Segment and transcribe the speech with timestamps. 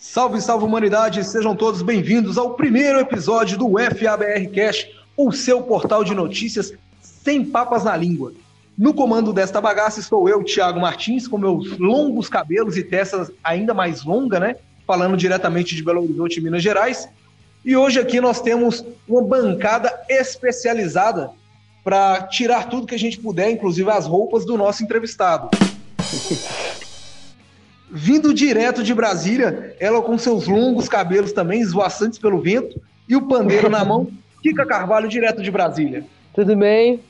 [0.00, 4.86] Salve, salve humanidade, sejam todos bem-vindos ao primeiro episódio do FABR Cash,
[5.16, 6.72] o seu portal de notícias
[7.02, 8.32] sem papas na língua.
[8.78, 13.74] No comando desta bagaça estou eu, Thiago Martins, com meus longos cabelos e testas ainda
[13.74, 14.54] mais longa, né?
[14.86, 17.08] Falando diretamente de Belo Horizonte, Minas Gerais.
[17.64, 21.32] E hoje aqui nós temos uma bancada especializada
[21.82, 25.50] para tirar tudo que a gente puder, inclusive as roupas do nosso entrevistado.
[27.90, 33.26] Vindo direto de Brasília, ela com seus longos cabelos também esvoaçantes pelo vento e o
[33.26, 34.06] pandeiro na mão,
[34.42, 36.04] Kika Carvalho, direto de Brasília.
[36.34, 37.00] Tudo bem?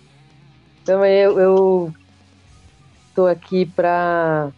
[0.83, 1.93] Então eu
[3.09, 4.51] estou aqui para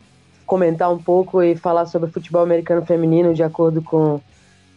[0.45, 4.21] comentar um pouco e falar sobre futebol americano feminino de acordo com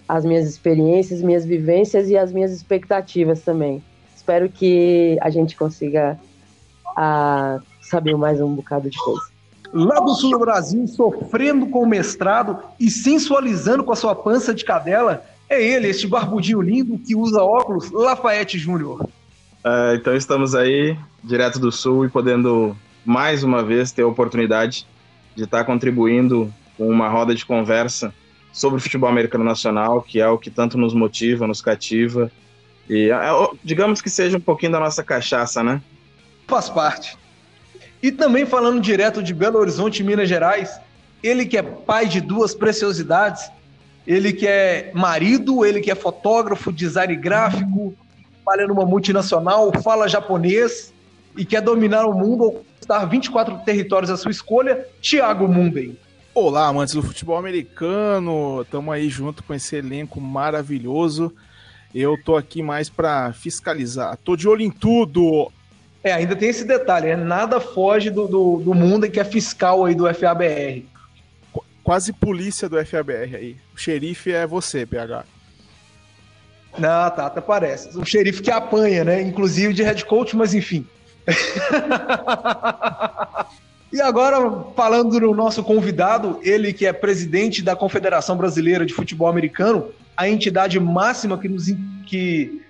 [0.07, 3.83] as minhas experiências, minhas vivências e as minhas expectativas também.
[4.15, 6.17] Espero que a gente consiga
[6.95, 9.32] a, ah, saber mais um bocado de coisa
[9.73, 14.53] lá do sul do Brasil, sofrendo com o mestrado e sensualizando com a sua pança
[14.53, 19.01] de cadela, é ele, este barbudinho lindo que usa óculos, Lafayette Júnior.
[19.65, 24.85] Uh, então estamos aí, direto do sul, e podendo mais uma vez ter a oportunidade
[25.35, 28.13] de estar contribuindo com uma roda de conversa
[28.51, 32.31] sobre o futebol americano nacional, que é o que tanto nos motiva, nos cativa.
[32.89, 35.81] E é, digamos que seja um pouquinho da nossa cachaça, né?
[36.47, 37.17] Faz parte.
[38.03, 40.77] E também falando direto de Belo Horizonte, Minas Gerais,
[41.23, 43.49] ele que é pai de duas preciosidades,
[44.05, 47.95] ele que é marido, ele que é fotógrafo, design gráfico,
[48.43, 50.93] trabalha numa multinacional, fala japonês
[51.37, 55.97] e quer dominar o mundo ou conquistar 24 territórios à sua escolha, Thiago Munden.
[56.35, 61.33] Olá, amantes do futebol americano, estamos aí junto com esse elenco maravilhoso.
[61.95, 65.49] Eu tô aqui mais para fiscalizar, tô de olho em tudo.
[66.03, 67.15] É, ainda tem esse detalhe, né?
[67.15, 70.83] nada foge do, do, do mundo em que é fiscal aí do FABR.
[71.53, 73.55] Qu quase polícia do FABR aí.
[73.73, 75.23] O xerife é você, PH.
[76.77, 77.97] Não, tá, até parece.
[77.97, 79.21] O xerife que apanha, né?
[79.21, 80.85] Inclusive de head coach, mas enfim.
[83.93, 89.29] e agora, falando no nosso convidado, ele que é presidente da Confederação Brasileira de Futebol
[89.29, 91.67] Americano, a entidade máxima que nos.
[92.05, 92.61] que.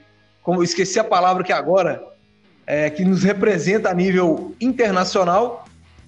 [0.44, 2.13] Como eu esqueci a palavra que agora
[2.66, 5.66] é, que nos representa a nível internacional.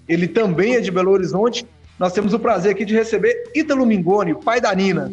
[0.07, 1.65] Ele também é de Belo Horizonte.
[1.99, 5.11] Nós temos o prazer aqui de receber Ítalo Mingoni, pai da Nina.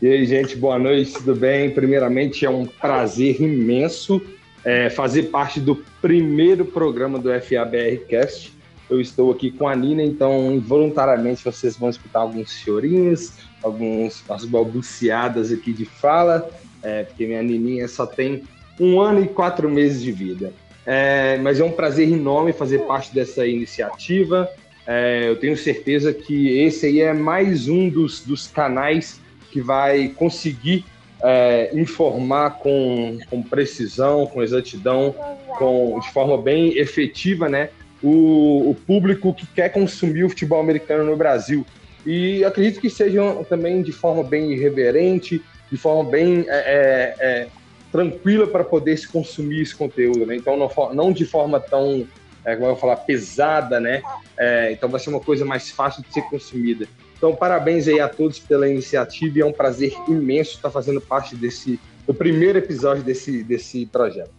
[0.00, 1.70] E aí, gente, boa noite, tudo bem?
[1.70, 4.22] Primeiramente, é um prazer imenso
[4.64, 8.52] é, fazer parte do primeiro programa do FABR Cast.
[8.88, 13.32] Eu estou aqui com a Nina, então, involuntariamente, vocês vão escutar alguns chorinhos,
[13.62, 16.48] algumas balbuciadas aqui de fala,
[16.82, 18.44] é, porque minha Nininha só tem
[18.78, 20.52] um ano e quatro meses de vida.
[20.86, 24.48] É, mas é um prazer enorme fazer parte dessa iniciativa.
[24.86, 30.08] É, eu tenho certeza que esse aí é mais um dos, dos canais que vai
[30.08, 30.84] conseguir
[31.22, 35.14] é, informar com, com precisão, com exatidão,
[35.58, 37.70] com, de forma bem efetiva, né,
[38.02, 41.66] o, o público que quer consumir o futebol americano no Brasil.
[42.06, 47.48] E acredito que sejam também de forma bem irreverente, de forma bem é, é, é
[47.90, 50.36] tranquila para poder se consumir esse conteúdo, né?
[50.36, 52.06] Então, não, não de forma tão,
[52.44, 54.02] é, como eu vou falar, pesada, né?
[54.36, 56.86] É, então, vai ser uma coisa mais fácil de ser consumida.
[57.16, 61.34] Então, parabéns aí a todos pela iniciativa e é um prazer imenso estar fazendo parte
[61.34, 64.30] desse, do primeiro episódio desse, desse projeto.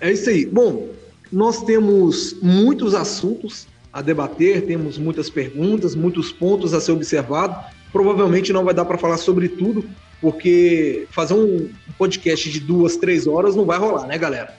[0.00, 0.44] É isso aí.
[0.44, 0.90] Bom,
[1.32, 7.56] nós temos muitos assuntos a debater, temos muitas perguntas, muitos pontos a ser observado.
[7.92, 9.88] Provavelmente não vai dar para falar sobre tudo,
[10.20, 14.52] porque fazer um podcast de duas, três horas não vai rolar, né, galera?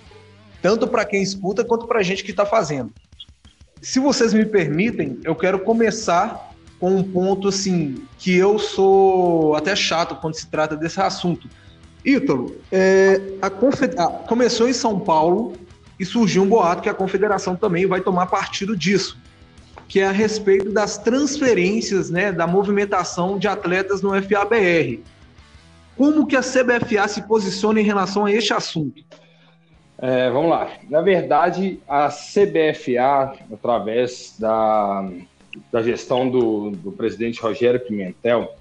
[0.62, 2.94] Tanto para quem escuta quanto para a gente que está fazendo.
[3.82, 9.76] Se vocês me permitem, eu quero começar com um ponto assim que eu sou até
[9.76, 11.50] chato quando se trata desse assunto.
[12.06, 15.58] Ítalo, é, a ah, começou em São Paulo
[16.00, 19.25] e surgiu um boato que a confederação também vai tomar partido disso
[19.88, 25.00] que é a respeito das transferências, né, da movimentação de atletas no FABR.
[25.96, 29.04] Como que a CBFA se posiciona em relação a este assunto?
[29.98, 30.70] É, vamos lá.
[30.90, 35.10] Na verdade, a CBFA, através da,
[35.72, 38.54] da gestão do, do presidente Rogério Pimentel,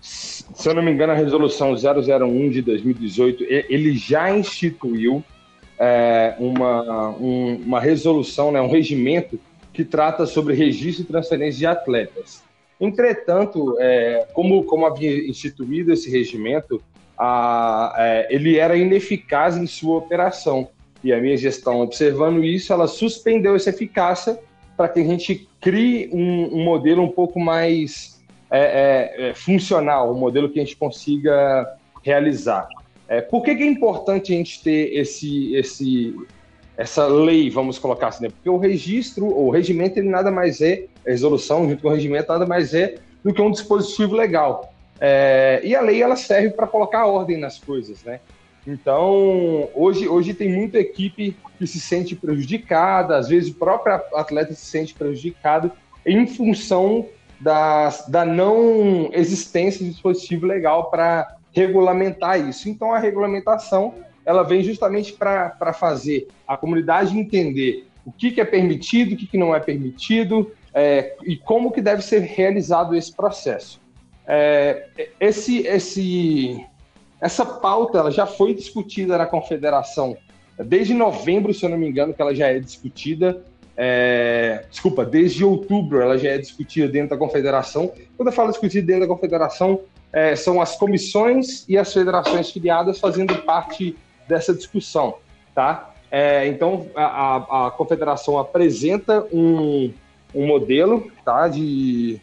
[0.00, 5.24] se eu não me engano, a resolução 001 de 2018, ele já instituiu
[5.78, 9.40] é, uma, um, uma resolução, né, um regimento
[9.74, 12.42] que trata sobre registro e transferência de atletas.
[12.80, 16.80] Entretanto, é, como, como havia instituído esse regimento,
[17.18, 20.68] a, é, ele era ineficaz em sua operação.
[21.02, 24.38] e a minha gestão observando isso, ela suspendeu essa eficácia
[24.76, 30.12] para que a gente crie um, um modelo um pouco mais é, é, é, funcional,
[30.12, 32.68] um modelo que a gente consiga realizar.
[33.08, 36.14] É, por que, que, é importante a gente ter esse, esse,
[36.76, 38.30] essa lei, vamos colocar assim, né?
[38.30, 42.32] porque o registro, o regimento, ele nada mais é, a resolução junto com o regimento,
[42.32, 44.72] nada mais é do que um dispositivo legal.
[45.00, 48.20] É, e a lei, ela serve para colocar ordem nas coisas, né?
[48.66, 54.54] Então, hoje, hoje tem muita equipe que se sente prejudicada, às vezes o próprio atleta
[54.54, 55.70] se sente prejudicado
[56.04, 57.06] em função
[57.40, 62.68] das, da não existência de dispositivo legal para regulamentar isso.
[62.68, 63.94] Então, a regulamentação
[64.24, 69.26] ela vem justamente para fazer a comunidade entender o que, que é permitido, o que,
[69.26, 73.80] que não é permitido é, e como que deve ser realizado esse processo.
[74.26, 74.88] É,
[75.20, 76.64] esse, esse,
[77.20, 80.16] essa pauta ela já foi discutida na confederação
[80.58, 83.42] desde novembro, se eu não me engano, que ela já é discutida.
[83.76, 87.92] É, desculpa, desde outubro ela já é discutida dentro da confederação.
[88.16, 89.80] Quando eu falo discutida dentro da confederação,
[90.12, 93.96] é, são as comissões e as federações filiadas fazendo parte
[94.28, 95.16] dessa discussão,
[95.54, 95.94] tá?
[96.10, 99.92] É, então a, a, confederação apresenta um,
[100.34, 102.20] um modelo, tá, de,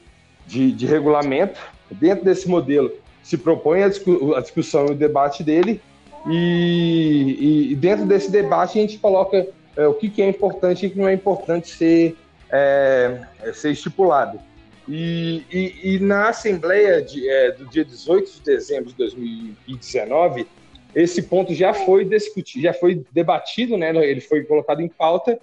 [0.48, 1.59] de, de regulamento.
[1.89, 5.81] Dentro desse modelo se propõe a, discu a discussão e o debate dele
[6.27, 10.88] e, e, dentro desse debate a gente coloca é, o que, que, é importante e
[10.88, 12.15] o que não é importante ser,
[12.50, 14.39] é, ser estipulado.
[14.88, 20.48] E, e, e na Assembleia de, é, do dia 18 de dezembro de 2019,
[20.96, 23.90] esse ponto já foi discutido, já foi debatido, né?
[24.06, 25.40] Ele foi colocado em pauta,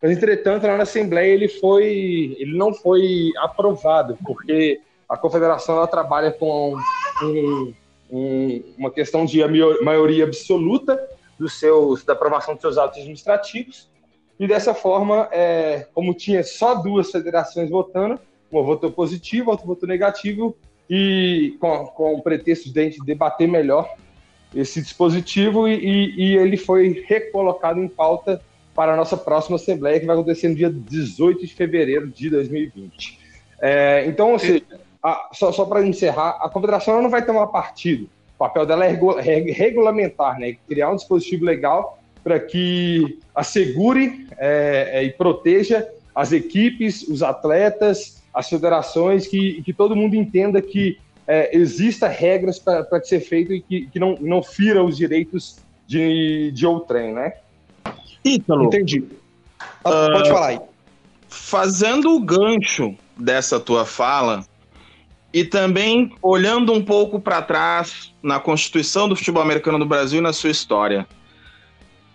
[0.00, 5.86] mas entretanto lá na Assembleia ele foi, ele não foi aprovado porque a Confederação ela
[5.86, 6.76] trabalha com
[7.22, 7.74] um,
[8.10, 9.40] um, uma questão de
[9.82, 11.00] maioria absoluta
[11.38, 13.90] dos seus, da aprovação dos seus atos administrativos
[14.38, 18.18] e dessa forma, é, como tinha só duas federações votando,
[18.50, 20.56] uma votou positivo, outra votou negativo
[20.88, 23.88] e com, com o pretexto de a gente debater melhor
[24.54, 28.40] esse dispositivo e, e, e, ele foi recolocado em pauta
[28.74, 33.18] para a nossa próxima Assembleia, que vai acontecer no dia 18 de fevereiro de 2020.
[33.60, 34.62] É, então, seja,
[35.02, 38.08] a, só, só para encerrar, a Confederação não vai tomar partido.
[38.34, 38.98] O papel dela é
[39.52, 47.02] regulamentar, né, criar um dispositivo legal para que assegure é, é, e proteja as equipes,
[47.02, 50.98] os atletas, as federações, que, que todo mundo entenda que
[51.30, 56.50] é, exista regras para ser feito e que, que não, não fira os direitos de,
[56.50, 57.34] de outrem, né?
[58.24, 58.64] Ítalo.
[58.64, 58.98] Entendi.
[58.98, 60.60] Uh, Pode falar aí.
[61.28, 64.44] Fazendo o gancho dessa tua fala,
[65.32, 70.22] e também olhando um pouco para trás na constituição do futebol americano do Brasil e
[70.22, 71.06] na sua história.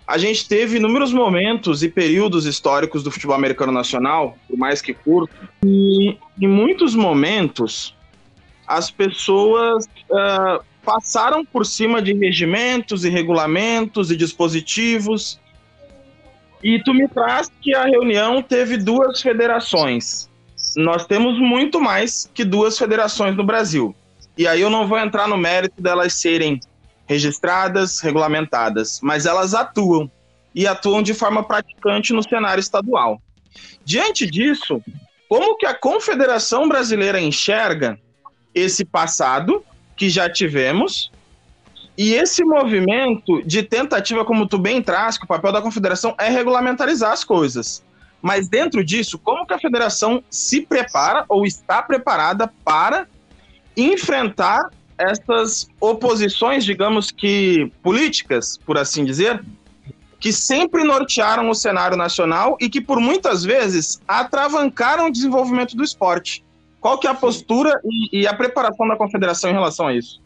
[0.06, 4.94] A gente teve inúmeros momentos e períodos históricos do futebol americano nacional, por mais que
[4.94, 5.34] curto,
[5.64, 7.96] e em muitos momentos
[8.68, 15.40] as pessoas uh, passaram por cima de regimentos e regulamentos e dispositivos.
[16.64, 20.30] E tu me traz que a reunião teve duas federações.
[20.76, 23.96] Nós temos muito mais que duas federações no Brasil.
[24.38, 26.60] E aí eu não vou entrar no mérito delas serem
[27.08, 30.10] registradas, regulamentadas, mas elas atuam
[30.54, 33.22] e atuam de forma praticante no cenário estadual.
[33.84, 34.82] Diante disso,
[35.30, 38.00] como que a Confederação Brasileira enxerga
[38.56, 39.64] esse passado
[39.96, 41.12] que já tivemos
[41.98, 46.30] e esse movimento de tentativa, como tu bem traz, que o papel da confederação é
[46.30, 47.84] regulamentarizar as coisas.
[48.22, 53.08] Mas dentro disso, como que a federação se prepara ou está preparada para
[53.78, 59.44] enfrentar essas oposições, digamos que políticas, por assim dizer,
[60.20, 65.84] que sempre nortearam o cenário nacional e que por muitas vezes atravancaram o desenvolvimento do
[65.84, 66.45] esporte.
[66.86, 70.22] Qual que é a postura e, e, a preparação da confederação em relação a isso?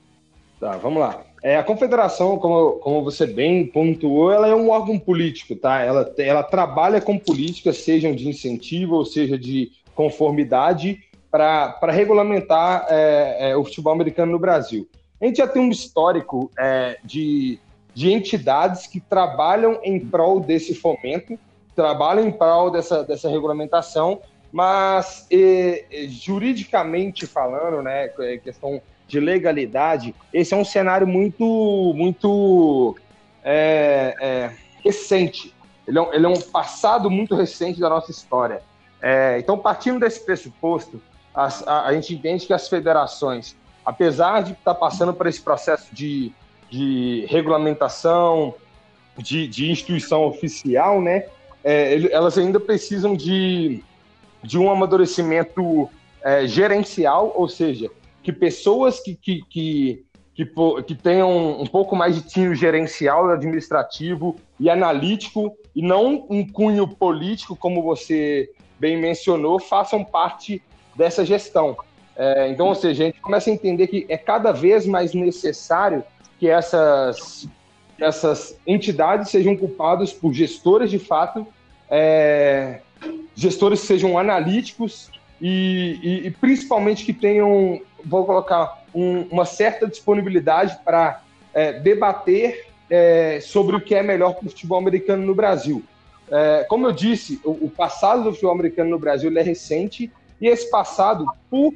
[0.60, 1.22] Tá, vamos lá.
[1.42, 5.80] É, a confederação, como, como você bem pontuou, ela é um órgão político, tá?
[5.80, 11.00] Ela, ela trabalha com políticas, sejam de incentivo ou seja de conformidade,
[11.32, 14.86] para regulamentar é, é, o futebol americano no Brasil.
[15.22, 17.58] A gente já tem um histórico é, de,
[17.94, 21.40] de entidades que trabalham em prol desse fomento,
[21.74, 24.20] trabalham em prol dessa, dessa regulamentação
[24.52, 32.96] mas e, juridicamente falando, né, é questão de legalidade, esse é um cenário muito, muito
[33.44, 34.52] é, é,
[34.84, 35.54] recente.
[35.88, 38.62] Ele é, um, ele é, um, passado muito recente da nossa história.
[39.02, 41.02] É, então, partindo desse pressuposto,
[41.34, 45.94] as, a, a, gente entende que as federações, apesar de estar passando por esse processo
[45.94, 46.32] de,
[46.70, 48.54] de regulamentação,
[49.18, 51.26] de, de instituição oficial, né,
[51.64, 53.84] é, elas ainda precisam de,
[54.44, 55.90] de um amadurecimento
[56.24, 57.90] é, gerencial, ou seja,
[58.24, 60.06] que pessoas que, que, que,
[60.36, 60.46] que,
[60.86, 66.88] que tenham um pouco mais de tino gerencial, administrativo e analítico, e não um cunho
[66.88, 70.62] político, como você bem mencionou, façam parte
[70.96, 71.78] dessa gestão.
[72.16, 76.04] É, então, ou seja, a gente começa a entender que é cada vez mais necessário
[76.38, 77.48] que essas,
[77.98, 81.48] essas entidades sejam culpadas por gestores de fato,
[81.90, 82.82] é,
[83.36, 85.10] gestores que sejam analíticos
[85.42, 91.22] e, e, e, principalmente que tenham, vou colocar, um, uma certa disponibilidade para
[91.54, 95.84] é, debater é, sobre o que é melhor para o futebol americano no Brasil.
[96.30, 100.48] É, como eu disse, o, o, passado do futebol americano no Brasil é recente e
[100.48, 101.74] esse passado, por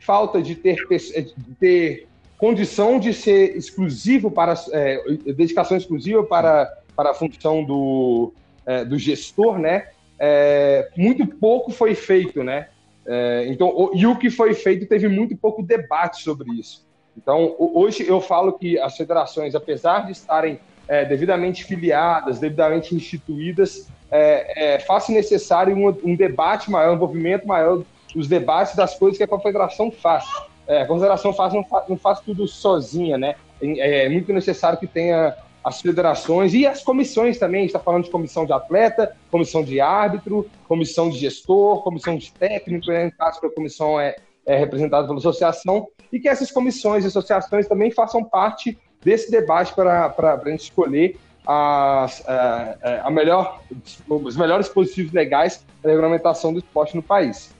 [0.00, 7.10] falta de ter, de ter condição de ser exclusivo para é, dedicação exclusiva para, para
[7.10, 8.32] a função do,
[8.66, 9.88] é, do gestor, né?
[10.24, 12.68] É, muito pouco foi feito, né?
[13.04, 16.86] É, então, o, e o que foi feito teve muito pouco debate sobre isso.
[17.16, 23.88] Então, hoje eu falo que as federações, apesar de estarem é, devidamente filiadas, devidamente instituídas,
[24.12, 27.82] é, é, faz necessário um, um, debate maior, um envolvimento maior
[28.14, 30.24] dos debates das coisas que a confederação faz.
[30.68, 33.34] É, a confederação faz, não, faz, não faz tudo sozinha, né?
[33.60, 37.60] É, é muito necessário que tenha as federações e as comissões também.
[37.60, 42.16] A gente está falando de comissão de atleta, comissão de árbitro, comissão de gestor, comissão
[42.16, 43.06] de técnico, né?
[43.06, 47.06] no caso que a comissão é, é representada pela associação, e que essas comissões e
[47.06, 51.16] associações também façam parte desse debate para a gente escolher
[51.46, 53.60] as, a, é, é, a melhor,
[54.08, 57.52] os melhores dispositivos legais para a regulamentação do esporte no país.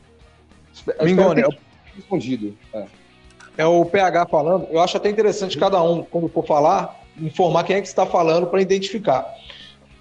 [1.02, 1.52] Mingone, é o...
[1.94, 2.56] respondido.
[2.72, 2.86] É.
[3.58, 4.68] é o PH falando.
[4.70, 8.46] Eu acho até interessante cada um, quando for falar, informar quem é que está falando
[8.46, 9.26] para identificar.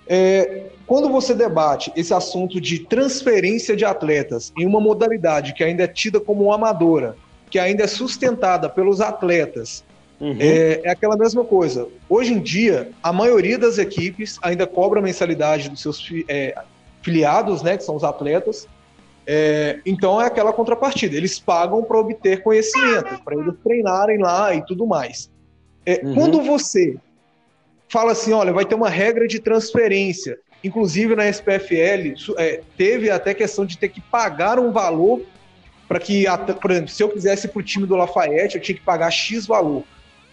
[0.08, 5.84] É, quando você debate esse assunto de transferência de atletas em uma modalidade que ainda
[5.84, 7.16] é tida como amadora,
[7.50, 9.86] que ainda é sustentada pelos atletas,
[10.20, 10.36] uhum.
[10.38, 11.88] é, é, aquela mesma coisa.
[12.10, 16.56] Hoje em dia, a maioria das equipes ainda cobra mensalidade dos seus é,
[17.02, 18.68] filiados, né, que são os atletas.
[19.26, 21.16] É, então é aquela contrapartida.
[21.16, 25.31] Eles pagam para obter conhecimento, para eles treinarem lá e tudo mais.
[25.86, 26.14] É, uhum.
[26.14, 26.98] Quando você
[27.90, 33.34] fala assim, olha, vai ter uma regra de transferência, inclusive na SPFL, é, teve até
[33.34, 35.22] questão de ter que pagar um valor
[35.88, 36.26] para que,
[36.62, 39.46] por exemplo, se eu quisesse para o time do Lafayette, eu tinha que pagar X
[39.46, 39.84] valor.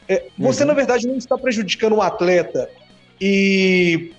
[0.08, 0.68] É, você, uhum.
[0.68, 2.70] na verdade, não está prejudicando o um atleta
[3.20, 4.12] e,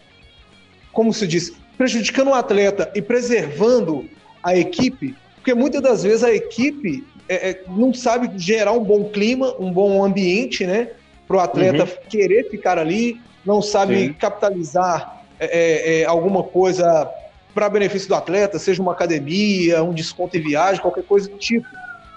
[0.92, 4.10] como se diz, prejudicando o um atleta e preservando
[4.44, 9.06] a equipe, porque muitas das vezes a equipe é, é, não sabe gerar um bom
[9.06, 10.90] clima, um bom ambiente, né?
[11.30, 12.10] Para o atleta uhum.
[12.10, 14.14] querer ficar ali, não sabe Sim.
[14.14, 17.08] capitalizar é, é, é alguma coisa
[17.54, 21.68] para benefício do atleta, seja uma academia, um desconto em viagem, qualquer coisa do tipo.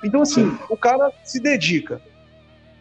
[0.02, 0.58] Então, assim, Sim.
[0.70, 2.00] o cara se dedica,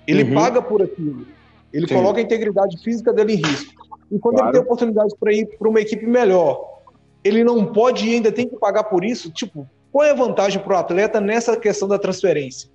[0.07, 0.33] ele uhum.
[0.33, 1.27] paga por aquilo,
[1.73, 1.95] ele Sim.
[1.95, 3.73] coloca a integridade física dele em risco.
[4.09, 4.47] E quando claro.
[4.50, 6.79] ele tem oportunidade para ir para uma equipe melhor,
[7.25, 9.29] ele não pode e ainda tem que pagar por isso.
[9.31, 12.69] Tipo, qual é a vantagem para o atleta nessa questão da transferência?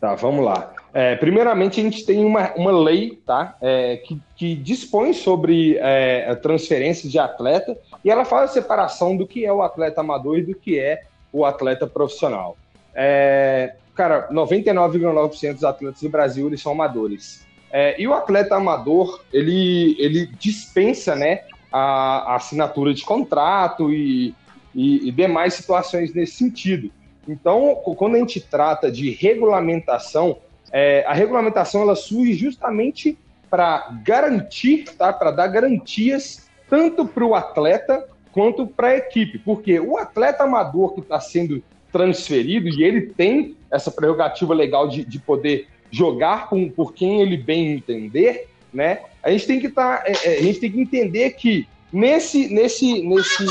[0.00, 0.72] Tá, vamos lá.
[0.94, 6.34] É, primeiramente, a gente tem uma, uma lei tá, é, que, que dispõe sobre é,
[6.36, 10.42] transferência de atleta e ela faz a separação do que é o atleta amador e
[10.42, 12.58] do que é o atleta profissional.
[12.94, 17.46] É, cara, 99,9% dos atletas do Brasil eles são amadores.
[17.70, 24.34] É, e o atleta amador, ele, ele dispensa né, a, a assinatura de contrato e,
[24.74, 26.90] e, e demais situações nesse sentido.
[27.26, 30.36] Então, quando a gente trata de regulamentação,
[30.72, 33.18] é, a regulamentação ela surge justamente
[33.50, 35.12] para garantir, tá?
[35.12, 39.38] para dar garantias tanto para o atleta quanto para a equipe.
[39.38, 41.62] Porque o atleta amador que está sendo
[41.92, 47.36] transferido, e ele tem essa prerrogativa legal de, de poder jogar com, por quem ele
[47.36, 49.00] bem entender, né?
[49.22, 53.02] A gente tem que tá, é, é a gente tem que entender que Nesse, nesse,
[53.02, 53.44] nesse,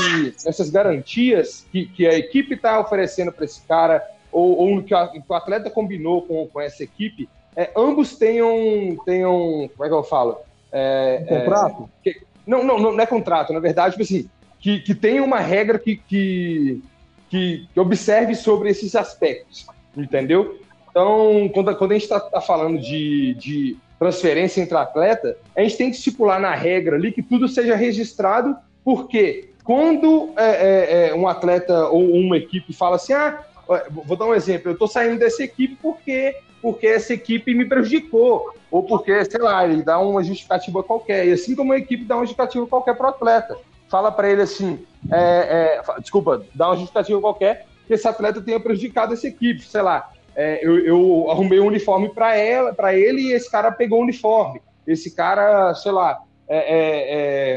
[0.44, 4.02] nessas garantias que, que a equipe está oferecendo para esse cara,
[4.32, 8.96] ou, ou que, a, que, o atleta combinou com, com essa equipe, é, ambos tenham,
[9.04, 9.70] tenham.
[9.76, 10.38] Como é que eu falo?
[10.72, 11.90] É, um contrato?
[12.04, 15.38] É, que, não, não, não é contrato, na verdade, tipo assim, que, que tenha uma
[15.38, 16.82] regra que, que,
[17.28, 20.58] que, que observe sobre esses aspectos, entendeu?
[20.90, 25.76] Então, quando, quando a gente está tá falando de, de transferência entre atleta, a gente
[25.76, 31.14] tem que estipular na regra ali que tudo seja registrado, porque quando é, é, é,
[31.14, 33.40] um atleta ou uma equipe fala assim, ah,
[33.90, 38.54] vou dar um exemplo, eu estou saindo dessa equipe porque porque essa equipe me prejudicou,
[38.70, 41.26] ou porque, sei lá, ele dá uma justificativa qualquer.
[41.26, 43.58] E assim como a equipe dá uma justificativa qualquer para o atleta.
[43.88, 44.78] Fala para ele assim,
[45.10, 49.82] é, é, desculpa, dá uma justificativa qualquer que esse atleta tenha prejudicado essa equipe, sei
[49.82, 50.10] lá.
[50.34, 54.02] É, eu, eu, arrumei um uniforme para ela, para ele e esse cara pegou o
[54.02, 54.62] uniforme.
[54.86, 57.14] Esse cara, sei lá, é, é,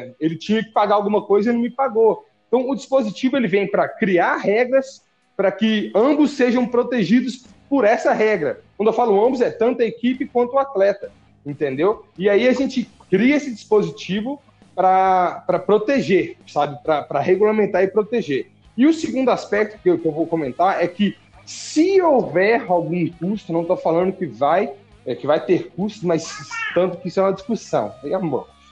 [0.09, 2.25] é, ele tinha que pagar alguma coisa e não me pagou.
[2.47, 5.04] Então, o dispositivo ele vem para criar regras
[5.35, 8.61] para que ambos sejam protegidos por essa regra.
[8.77, 11.11] Quando eu falo ambos, é tanto a equipe quanto o atleta,
[11.45, 12.05] entendeu?
[12.17, 14.41] E aí a gente cria esse dispositivo
[14.75, 16.77] para proteger, sabe?
[16.83, 18.51] Para regulamentar e proteger.
[18.77, 21.15] E o segundo aspecto que eu, que eu, vou comentar é que
[21.45, 24.73] se houver algum custo, não estou falando que vai,
[25.05, 26.27] é, que vai ter custo, mas
[26.73, 27.93] tanto que isso é uma discussão.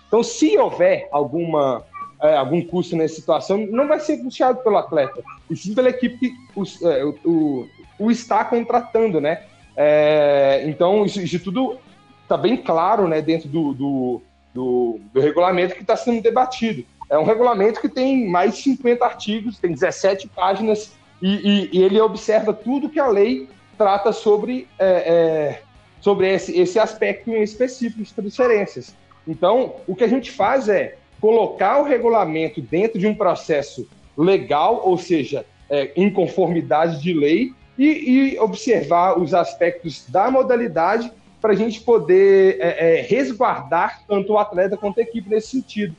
[0.07, 1.85] Então, se houver alguma
[2.23, 6.17] é, algum custo nessa situação, não vai ser custeado pelo atleta, e sim pela equipe
[6.17, 7.67] que é, o,
[7.99, 9.43] o está contratando, né?
[9.75, 11.77] É, então, isso, isso tudo
[12.21, 14.21] está bem claro né, dentro do, do,
[14.53, 16.85] do, do regulamento que está sendo debatido.
[17.09, 21.83] É um regulamento que tem mais de 50 artigos, tem 17 páginas, e, e, e
[21.83, 25.61] ele observa tudo que a lei trata sobre, é, é,
[25.99, 28.95] sobre esse, esse aspecto em específico de transferências.
[29.27, 33.87] Então, o que a gente faz é colocar o regulamento dentro de um processo
[34.17, 41.09] legal, ou seja, é, em conformidade de lei, e, e, observar os aspectos da modalidade
[41.39, 45.95] para a gente poder é, é, resguardar tanto o atleta quanto a equipe nesse sentido.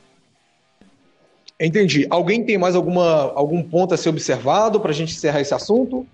[1.59, 2.05] Entendi.
[2.11, 6.05] Alguém tem mais alguma, algum ponto a ser observado para a gente encerrar esse assunto?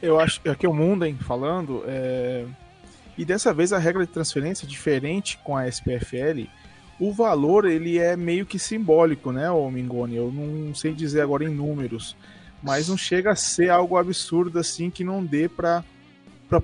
[0.00, 2.46] Eu acho que aqui é o Munden falando, é...
[3.18, 6.48] e dessa vez a regra de transferência, diferente com a SPFL,
[7.02, 10.14] o valor ele é meio que simbólico, né, o Mingoni?
[10.14, 12.16] Eu não sei dizer agora em números,
[12.62, 15.82] mas não chega a ser algo absurdo assim que não dê para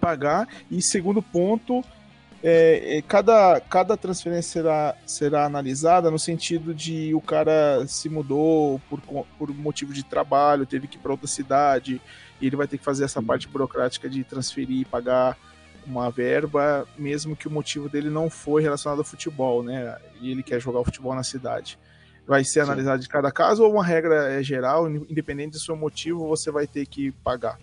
[0.00, 0.46] pagar.
[0.70, 1.82] E segundo ponto,
[2.40, 8.80] é, é, cada, cada transferência será, será analisada no sentido de o cara se mudou
[8.88, 9.00] por,
[9.36, 12.00] por motivo de trabalho, teve que ir para outra cidade,
[12.40, 15.36] e ele vai ter que fazer essa parte burocrática de transferir e pagar
[15.88, 19.96] uma verba, mesmo que o motivo dele não foi relacionado ao futebol, né?
[20.20, 21.78] E ele quer jogar o futebol na cidade.
[22.26, 22.70] Vai ser Sim.
[22.70, 26.66] analisado de cada caso ou uma regra é geral, independente do seu motivo, você vai
[26.66, 27.58] ter que pagar?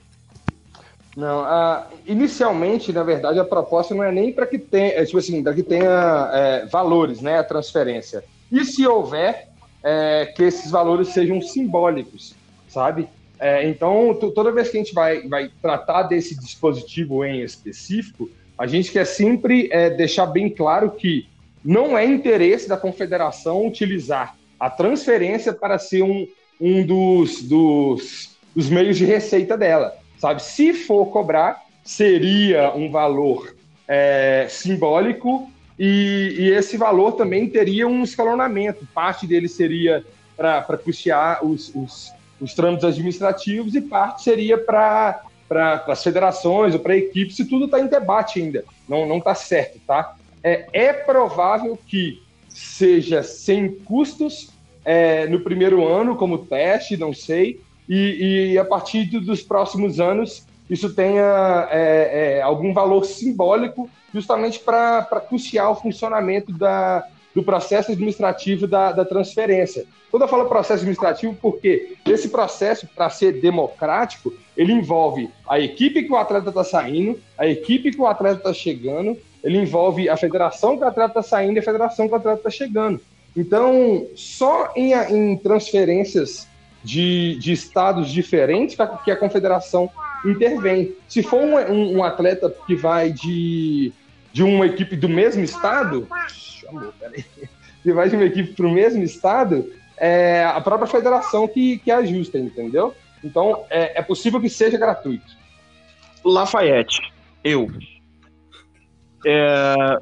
[1.15, 5.17] Não, uh, inicialmente, na verdade, a proposta não é nem para que tenha, é, tipo
[5.17, 8.23] assim, para que tenha é, valores, né, a transferência.
[8.51, 9.47] E se houver,
[9.81, 12.35] é, que esses valores sejam simbólicos,
[12.67, 13.07] sabe?
[13.39, 18.65] É, então, toda vez que a gente vai, vai tratar desse dispositivo em específico, a
[18.65, 21.27] gente quer sempre é, deixar bem claro que
[21.63, 26.27] não é interesse da confederação utilizar a transferência para ser um,
[26.61, 30.41] um dos, dos, dos meios de receita dela, sabe?
[30.41, 33.55] Se for cobrar, seria um valor
[33.87, 38.87] é, simbólico e, e, esse valor também teria um escalonamento.
[38.93, 40.03] Parte dele seria
[40.37, 46.79] para custear os, os os trâmites administrativos e parte seria para para as federações ou
[46.79, 50.15] para equipes, e tudo está em debate ainda, não está certo, tá?
[50.43, 52.19] É, é provável que
[52.49, 54.49] seja sem custos
[54.83, 60.47] é, no primeiro ano, como teste, não sei, e, e a partir dos próximos anos
[60.69, 67.91] isso tenha é, é, algum valor simbólico justamente para custear o funcionamento da, do processo
[67.91, 69.85] administrativo da, da transferência.
[70.09, 76.03] Quando eu falo processo administrativo, porque esse processo, para ser democrático, ele envolve a equipe
[76.03, 80.15] que o atleta está saindo, a equipe que o atleta está chegando, ele envolve a
[80.15, 83.01] federação que o atleta está saindo e a federação que o atleta está chegando.
[83.35, 86.47] Então, só em, em transferências
[86.81, 89.89] de, de, estados diferentes que a confederação
[90.25, 90.93] intervém.
[91.09, 93.91] Se for um, um, um atleta que vai de,
[94.31, 96.07] de uma equipe do mesmo estado,
[96.65, 97.23] chamou, peraí.
[97.83, 101.91] Se vai de uma equipe para o mesmo estado, é a própria federação que, que
[101.91, 102.93] ajusta, entendeu?
[103.23, 105.25] Então, é, é possível que seja gratuito.
[106.23, 106.99] Lafayette,
[107.43, 107.67] eu.
[109.25, 109.97] É,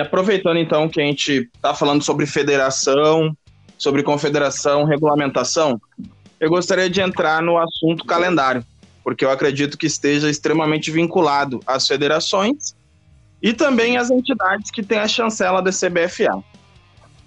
[0.00, 3.36] aproveitando então que a gente está falando sobre federação,
[3.76, 5.80] sobre confederação, regulamentação,
[6.38, 8.64] eu gostaria de entrar no assunto calendário,
[9.02, 12.74] porque eu acredito que esteja extremamente vinculado às federações
[13.42, 16.42] e também as entidades que têm a chancela da CBFA.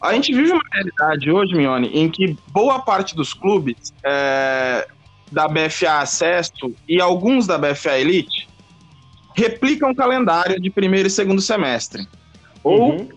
[0.01, 4.87] A gente vive uma realidade hoje, Mione, em que boa parte dos clubes é,
[5.31, 8.47] da BFA Acesso e alguns da BFA Elite
[9.35, 12.07] replicam o calendário de primeiro e segundo semestre.
[12.63, 13.09] Ou uhum.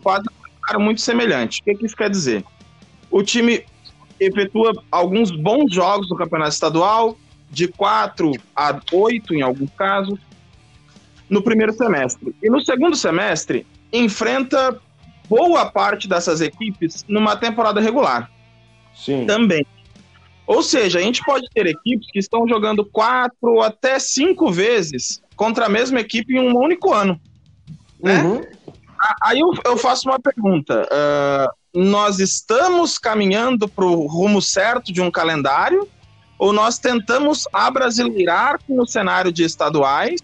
[0.77, 1.61] um muito semelhante.
[1.61, 2.45] O que, isso quer dizer?
[3.11, 3.65] O time
[4.19, 7.17] efetua alguns bons jogos no campeonato estadual,
[7.51, 10.19] de quatro a oito, em alguns casos,
[11.33, 12.37] no primeiro semestre.
[12.43, 14.79] E no segundo semestre, enfrenta
[15.27, 18.31] boa parte dessas equipes numa temporada regular.
[18.95, 19.25] Sim.
[19.25, 19.65] Também.
[20.47, 25.65] Ou seja, a gente pode ter equipes que estão jogando quatro até cinco vezes contra
[25.65, 27.19] a mesma equipe em um único ano.
[27.99, 28.23] Né?
[28.23, 28.43] Uhum.
[29.23, 30.87] Aí eu, eu, faço uma pergunta.
[30.87, 35.89] Uh, nós estamos caminhando para o rumo certo de um calendário
[36.39, 40.21] ou nós tentamos abrasileirar com o cenário de estaduais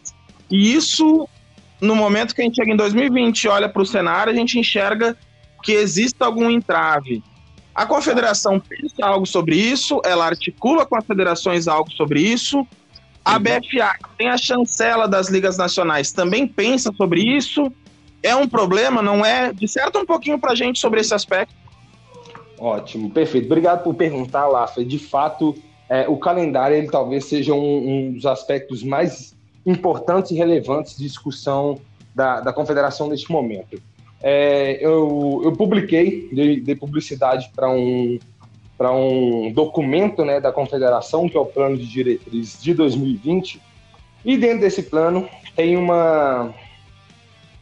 [0.50, 1.28] e isso,
[1.80, 4.58] no momento que a gente chega em 2020 e olha para o cenário, a gente
[4.58, 5.16] enxerga
[5.62, 7.22] que existe algum entrave.
[7.74, 12.66] A confederação pensa algo sobre isso, ela articula com as federações algo sobre isso.
[13.24, 17.70] A BFA, que tem a chancela das ligas nacionais, também pensa sobre isso.
[18.22, 19.52] É um problema, não é?
[19.52, 21.54] Disserta um pouquinho para a gente sobre esse aspecto.
[22.58, 23.46] Ótimo, perfeito.
[23.46, 24.84] Obrigado por perguntar, Lafa.
[24.84, 25.54] De fato,
[25.88, 31.04] é, o calendário ele talvez seja um, um, dos aspectos mais importantes e relevantes de
[31.04, 31.78] discussão
[32.14, 33.80] da, da confederação neste momento.
[34.20, 38.18] É, eu, eu publiquei, dei, dei publicidade para um,
[38.80, 43.60] um documento né, da confederação, que é o Plano de Diretrizes de 2020,
[44.24, 46.52] e dentro desse plano tem uma,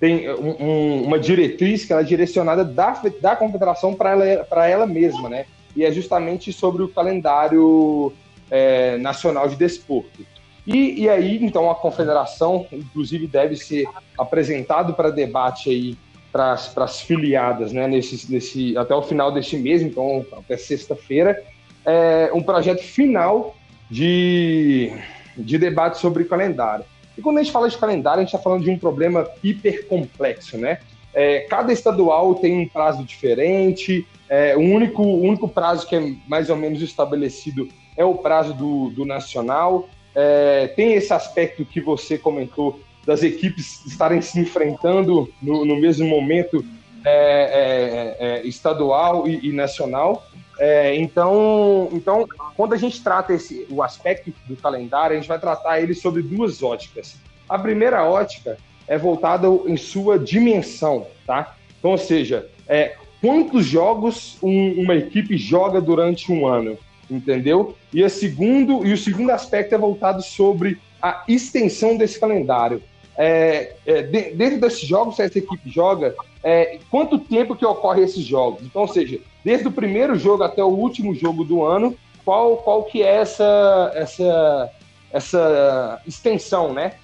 [0.00, 5.44] tem um, uma diretriz que é direcionada da, da confederação para ela, ela mesma, né?
[5.74, 8.11] E é justamente sobre o calendário
[8.50, 10.24] é, nacional de desporto.
[10.66, 13.87] E, e aí, então, a confederação, inclusive, deve ser
[14.18, 15.96] apresentado para debate aí
[16.33, 21.42] para as filiadas, né, nesse, nesse, até o final deste mês, então até sexta-feira,
[21.83, 23.57] é um projeto final
[23.90, 24.92] de,
[25.35, 26.85] de debate sobre calendário.
[27.16, 29.87] E quando a gente fala de calendário, a gente está falando de um problema hiper
[29.87, 30.79] complexo, né?
[31.14, 36.12] É, cada estadual tem um prazo diferente, é, o, único, o único prazo que é
[36.29, 39.88] mais ou menos estabelecido é o prazo do, do nacional.
[40.18, 46.09] É, tem esse aspecto que você comentou das equipes estarem se enfrentando no, no mesmo
[46.09, 46.64] momento
[47.05, 50.26] é, é, é estadual e, e nacional.
[50.59, 52.26] É, então, então,
[52.57, 56.22] quando a gente trata esse, o aspecto do calendário, a gente vai tratar ele sobre
[56.22, 57.16] duas óticas.
[57.46, 58.57] A primeira ótica
[58.88, 61.57] é voltada em sua dimensão, tá?
[61.79, 66.79] Então, ou seja, é, quantos jogos um, uma equipe joga durante um ano,
[67.11, 67.77] entendeu?
[67.92, 72.83] E, a segundo, e o segundo aspecto é voltado sobre a extensão desse calendário
[73.16, 78.23] é, é, dentro desses jogos que essa equipe joga, é, quanto tempo que ocorre esses
[78.23, 78.62] jogos.
[78.62, 82.85] Então, ou seja, desde o primeiro jogo até o último jogo do ano, qual, qual
[82.85, 84.71] que é essa, essa,
[85.11, 86.95] essa extensão, né?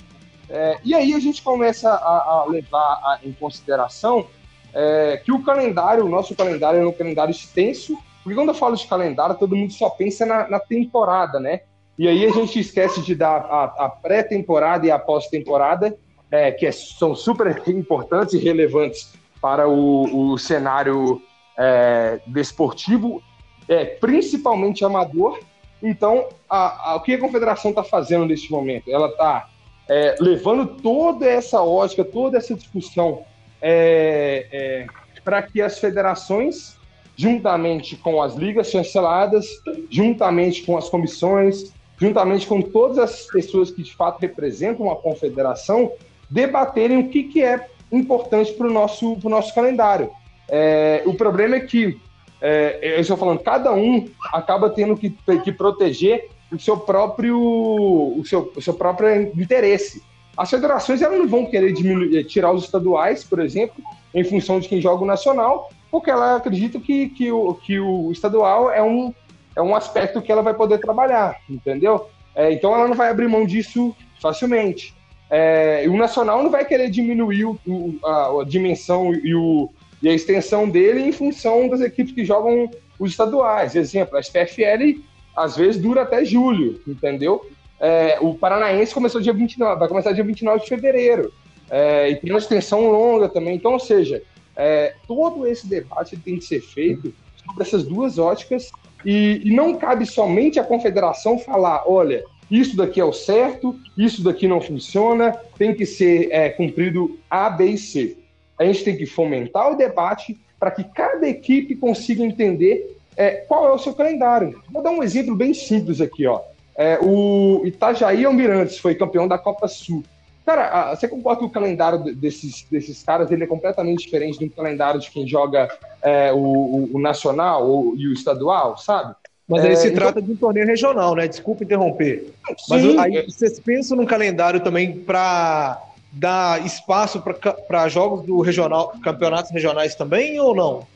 [0.51, 4.27] É, e aí a gente começa a, a levar a, em consideração
[4.75, 8.77] é, que o calendário, o nosso calendário é um calendário extenso, porque quando eu falo
[8.77, 11.61] de calendário, todo mundo só pensa na, na temporada, né?
[11.99, 15.97] E aí a gente esquece de dar a, a pré-temporada e a pós-temporada,
[16.31, 21.21] é, que é, são super importantes e relevantes para o, o cenário
[21.59, 23.23] é, desportivo,
[23.69, 25.39] é, principalmente amador.
[25.83, 28.89] Então, a, a, o que a confederação está fazendo neste momento?
[28.89, 29.49] Ela está
[29.89, 33.25] é, levando toda essa ótica, toda essa discussão
[33.61, 34.87] é, é,
[35.25, 36.79] para que as federações,
[37.23, 39.47] juntamente com as ligas chanceladas,
[39.89, 45.93] juntamente com as comissões, juntamente com todas as pessoas que de fato representam a confederação,
[46.29, 50.11] debaterem o que, que é importante para o nosso, nosso calendário.
[50.49, 51.97] É, o problema é que,
[52.41, 55.11] é, eu estou falando, cada um acaba tendo que,
[55.45, 60.03] que proteger o seu próprio o seu, o seu próprio interesse.
[60.37, 63.81] As federações elas não vão querer diminuir, tirar os estaduais, por exemplo,
[64.13, 68.11] em função de quem joga o nacional, porque ela acredita que, que, o, que o
[68.11, 69.15] estadual é um,
[69.55, 72.09] é um aspecto que ela vai poder trabalhar, entendeu?
[72.35, 74.95] É, então ela não vai abrir mão disso facilmente.
[75.29, 77.59] É, o Nacional não vai querer diminuir o,
[78.03, 79.71] a, a, dimensão e, o,
[80.03, 83.77] e, a extensão dele em função das equipes que jogam os estaduais.
[83.77, 84.99] Exemplo, a SPFL
[85.37, 87.47] às vezes dura até julho, entendeu?
[87.79, 91.31] É, o Paranaense começou dia 29, vai começar dia 29 de fevereiro.
[91.71, 93.57] É, e tem uma extensão longa também.
[93.57, 94.23] Então, ou seja,
[94.57, 97.13] é, todo esse debate tem que ser feito
[97.45, 98.71] sobre essas duas óticas
[99.05, 104.23] e, e não cabe somente à confederação falar, olha, isso daqui é o certo, isso
[104.23, 108.17] daqui não funciona, tem que ser é, cumprido A, B e C.
[108.59, 113.67] A gente tem que fomentar o debate para que cada equipe consiga entender é, qual
[113.67, 114.63] é o seu calendário.
[114.71, 116.41] Vou dar um exemplo bem simples aqui, ó.
[116.77, 120.05] É, o Itajaí Almirantes foi campeão da Copa Sul.
[120.45, 125.01] Cara, você concorda que o calendário desses, desses caras ele é completamente diferente do calendário
[125.01, 125.69] de quem joga
[126.03, 129.15] é, o, o, nacional ou, e o estadual, sabe?
[129.47, 129.99] Mas aí é, se então...
[129.99, 131.29] trata de um torneio regional, né?
[131.29, 132.33] Desculpa interromper.
[132.69, 132.99] Mas Sim.
[132.99, 137.23] aí vocês pensam num calendário também para dar espaço
[137.69, 140.87] para jogos do regional, campeonatos regionais também ou não?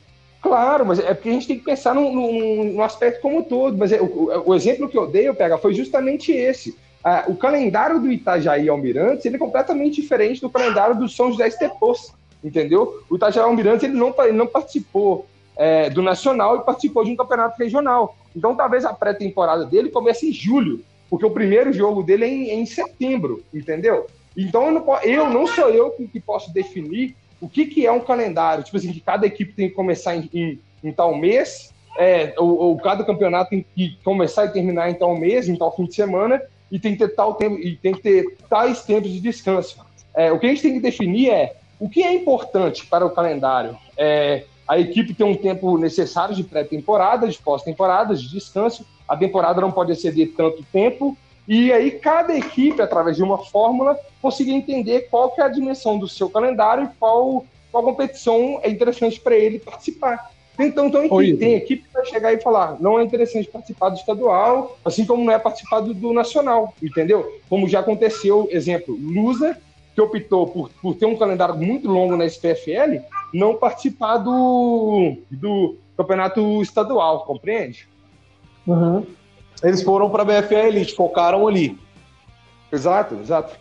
[0.42, 3.42] Claro, mas é porque a gente tem que pensar no, no, no aspecto como um
[3.42, 3.76] todo.
[3.76, 6.76] Mas é, o, o, exemplo que eu dei, eu pego, foi justamente esse.
[7.08, 11.46] Ah, o calendário do Itajaí Almirantes ele é completamente diferente do calendário do São José
[11.46, 13.00] Estepos, entendeu?
[13.08, 15.24] O Itajaí Almirantes ele não, ele não participou
[15.56, 18.16] é, do Nacional e participou de um campeonato regional.
[18.34, 22.50] Então talvez a pré-temporada dele comece em julho, porque o primeiro jogo dele é em,
[22.50, 24.08] é em setembro, entendeu?
[24.36, 27.92] Então eu não, eu, não sou eu que, que posso definir o que, que é
[27.92, 28.64] um calendário.
[28.64, 32.58] Tipo assim, que cada equipe tem que começar em, em, em tal mês, é, ou,
[32.58, 35.94] ou, cada campeonato tem que começar e terminar em tal mês, em tal fim de
[35.94, 39.78] semana, e tem que ter tal tempo, e tem que ter tais tempos de descanso.
[40.14, 43.10] É, o que a gente tem que definir é o que é importante para o
[43.10, 43.76] calendário.
[43.96, 48.84] É, a equipe tem um tempo necessário de pré-temporada, de pós-temporada, de descanso.
[49.08, 53.96] A temporada não pode exceder tanto tempo e aí cada equipe, através de uma fórmula,
[54.20, 58.68] conseguir entender qual que é a dimensão do seu calendário e qual, qual competição é
[58.68, 60.32] interessante para ele participar.
[60.58, 63.96] Então, então Oi, tem equipe que vai chegar e falar, não é interessante participar do
[63.96, 67.40] estadual, assim como não é participar do, do nacional, entendeu?
[67.48, 69.58] Como já aconteceu, exemplo, Lusa,
[69.94, 73.02] que optou por, por ter um calendário muito longo na SPFL,
[73.34, 77.88] não participar do, do campeonato estadual, compreende?
[78.66, 79.04] Uhum.
[79.62, 81.78] Eles foram para a BFA Elite, focaram ali.
[82.72, 83.56] Exato, exato.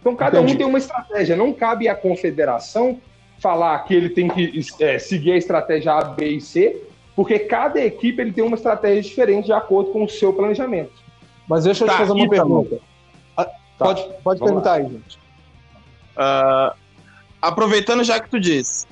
[0.00, 0.54] Então cada Entendi.
[0.54, 1.36] um tem uma estratégia.
[1.36, 3.00] Não cabe à confederação
[3.38, 6.82] falar que ele tem que é, seguir a estratégia A, B e C,
[7.14, 10.92] porque cada equipe ele tem uma estratégia diferente de acordo com o seu planejamento.
[11.48, 12.80] Mas deixa eu tá, te fazer uma então, pergunta.
[13.36, 14.76] Ah, tá, pode pode perguntar lá.
[14.76, 15.18] aí, gente.
[16.16, 16.76] Uh,
[17.40, 18.86] aproveitando já que tu disse,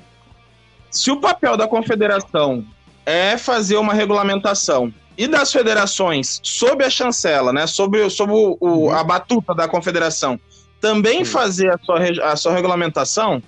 [0.89, 2.65] se o papel da confederação
[3.05, 8.67] é fazer uma regulamentação e das federações, sob a chancela, né, sob, sob o, o,
[8.67, 8.91] uhum.
[8.91, 10.39] a batuta da confederação,
[10.79, 11.99] também fazer a sua,
[12.31, 13.41] a sua regulamentação,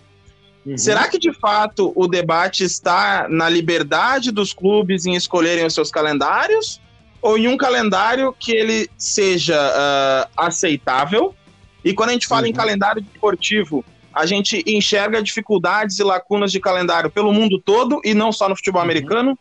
[0.66, 0.78] uhum.
[0.78, 5.92] será que de fato o debate está na liberdade dos clubes em escolherem os seus
[5.92, 6.82] calendários?
[7.22, 11.36] Ou em um calendário que ele seja uh, aceitável?
[11.84, 12.56] E quando a gente fala em uhum.
[12.56, 18.32] calendário esportivo, a gente enxerga dificuldades e lacunas de calendário pelo mundo todo e não
[18.32, 18.86] só no futebol uhum.
[18.86, 19.38] americano.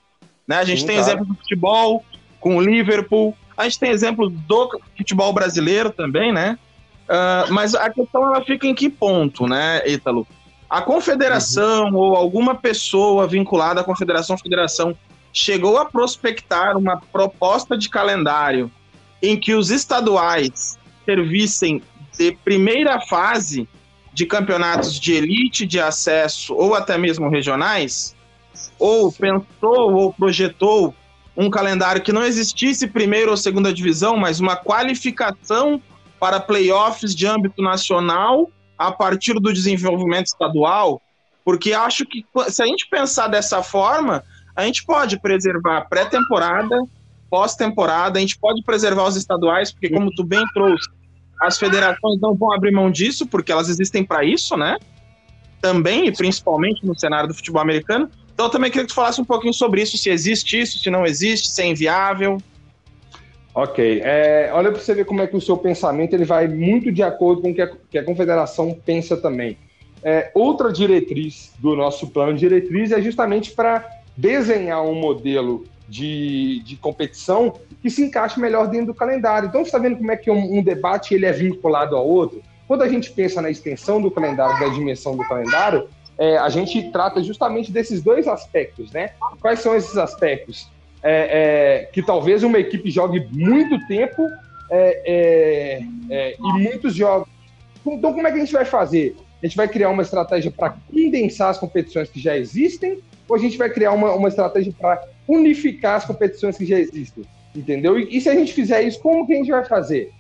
[0.46, 0.56] Né?
[0.56, 1.10] A gente Sim, tem claro.
[1.10, 2.04] exemplos do futebol,
[2.40, 3.36] com o Liverpool.
[3.56, 6.58] A gente tem exemplos do futebol brasileiro também, né?
[7.08, 10.26] Uh, mas a questão ela fica em que ponto, né, Ítalo?
[10.68, 11.96] A confederação uhum.
[11.96, 14.96] ou alguma pessoa vinculada à confederação federação
[15.32, 18.70] chegou a prospectar uma proposta de calendário
[19.22, 21.82] em que os estaduais servissem
[22.16, 23.68] de primeira fase
[24.12, 28.14] de campeonatos de elite, de acesso ou até mesmo regionais?
[28.78, 30.94] Ou pensou ou projetou
[31.36, 35.80] um calendário que não existisse primeira ou segunda divisão, mas uma qualificação
[36.18, 41.02] para playoffs de âmbito nacional a partir do desenvolvimento estadual,
[41.44, 44.22] porque acho que se a gente pensar dessa forma,
[44.54, 46.76] a gente pode preservar pré-temporada,
[47.30, 50.88] pós-temporada, a gente pode preservar os estaduais, porque como tu bem trouxe,
[51.40, 54.76] as federações não vão abrir mão disso, porque elas existem para isso, né?
[55.60, 58.10] Também e principalmente no cenário do futebol americano.
[58.32, 60.90] Então eu também queria que tu falasse um pouquinho sobre isso, se existe isso, se
[60.90, 62.38] não existe, se é inviável.
[63.58, 64.02] Ok.
[64.04, 67.02] É, olha para você ver como é que o seu pensamento ele vai muito de
[67.02, 69.58] acordo com o que a, que a confederação pensa também.
[70.00, 73.84] É, outra diretriz do nosso plano de diretriz é justamente para
[74.16, 79.48] desenhar um modelo de, de competição que se encaixe melhor dentro do calendário.
[79.48, 82.40] Então, você está vendo como é que um, um, debate ele é vinculado ao outro?
[82.68, 86.92] Quando a gente pensa na extensão do calendário, da dimensão do calendário, é, a gente
[86.92, 89.10] trata justamente desses dois aspectos, né?
[89.40, 90.70] Quais são esses aspectos?
[91.02, 94.26] É, é, que talvez uma equipe jogue muito tempo
[94.70, 97.28] é, é, é, e muitos jogos.
[97.86, 99.16] Então, como é que a gente vai fazer?
[99.42, 103.38] A gente vai criar uma estratégia para condensar as competições que já existem ou a
[103.38, 107.24] gente vai criar uma, uma estratégia para unificar as competições que já existem?
[107.54, 107.98] Entendeu?
[107.98, 110.12] E, e, se a gente fizer isso, como que a gente vai fazer?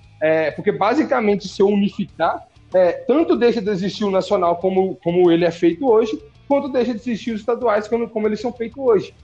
[0.56, 5.44] porque, basicamente, se eu unificar, é, tanto deixa de existir o nacional como, como ele
[5.44, 9.14] é feito hoje, quanto deixa de existir os estaduais como, como eles são feitos hoje.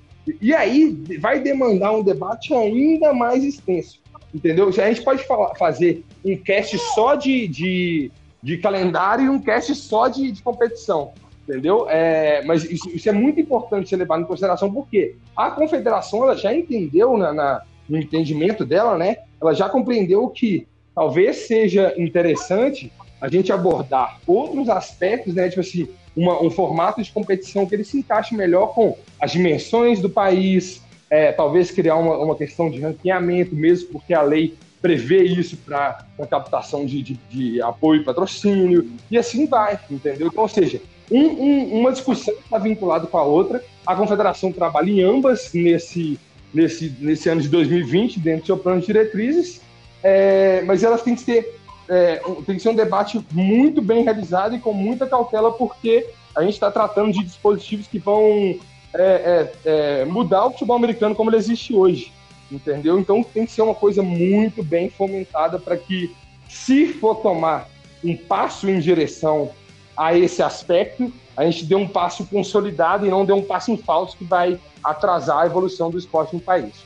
[0.40, 4.00] E aí vai demandar um debate ainda mais extenso,
[4.34, 4.68] entendeu?
[4.68, 8.10] A gente pode falar, fazer um cast só de, de,
[8.42, 11.12] de, calendário e um cast só de, de competição,
[11.46, 11.86] entendeu?
[11.90, 16.36] É, mas isso, isso, é muito importante ser levado em consideração, porque a confederação ela
[16.36, 19.18] já entendeu na, na, no entendimento dela, né?
[19.40, 25.48] Ela já compreendeu que talvez seja interessante a gente abordar outros aspectos, né?
[25.48, 30.00] Tipo assim, uma, um formato de competição que ele se encaixe melhor com as dimensões
[30.00, 35.22] do país, é, talvez criar uma, uma questão de ranqueamento mesmo, porque a lei prevê
[35.22, 40.26] isso para a captação de, de, de, apoio e patrocínio, e assim vai, entendeu?
[40.26, 44.90] Então, ou seja, um, um, uma discussão está vinculada com a outra, a confederação trabalha
[44.90, 46.18] em ambas nesse,
[46.52, 49.62] nesse, nesse ano de 2020, dentro do seu plano de diretrizes,
[50.02, 52.16] é, mas elas têm que ser é,
[52.46, 56.54] tem que ser um debate muito bem realizado e com muita cautela, porque a gente
[56.54, 58.58] está tratando de dispositivos que vão
[58.94, 62.12] é, é, é, mudar o futebol americano como ele existe hoje,
[62.50, 62.98] entendeu?
[62.98, 66.14] Então tem que ser uma coisa muito bem fomentada para que,
[66.48, 67.68] se for tomar
[68.02, 69.50] um passo em direção
[69.96, 73.76] a esse aspecto, a gente dê um passo consolidado e não dê um passo em
[73.76, 76.84] falso que vai atrasar a evolução do esporte no país.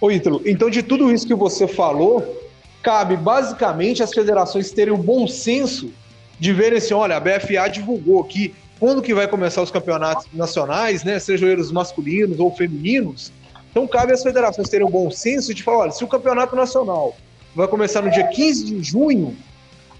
[0.00, 2.47] Ô Ítalo, então de tudo isso que você falou,
[2.82, 5.90] cabe basicamente às federações terem o bom senso
[6.38, 11.02] de verem assim, olha, a BFA divulgou aqui quando que vai começar os campeonatos nacionais,
[11.02, 13.32] né, sejam eles masculinos ou femininos.
[13.70, 17.16] Então cabe às federações terem o bom senso de falar, olha, se o campeonato nacional
[17.54, 19.36] vai começar no dia 15 de junho,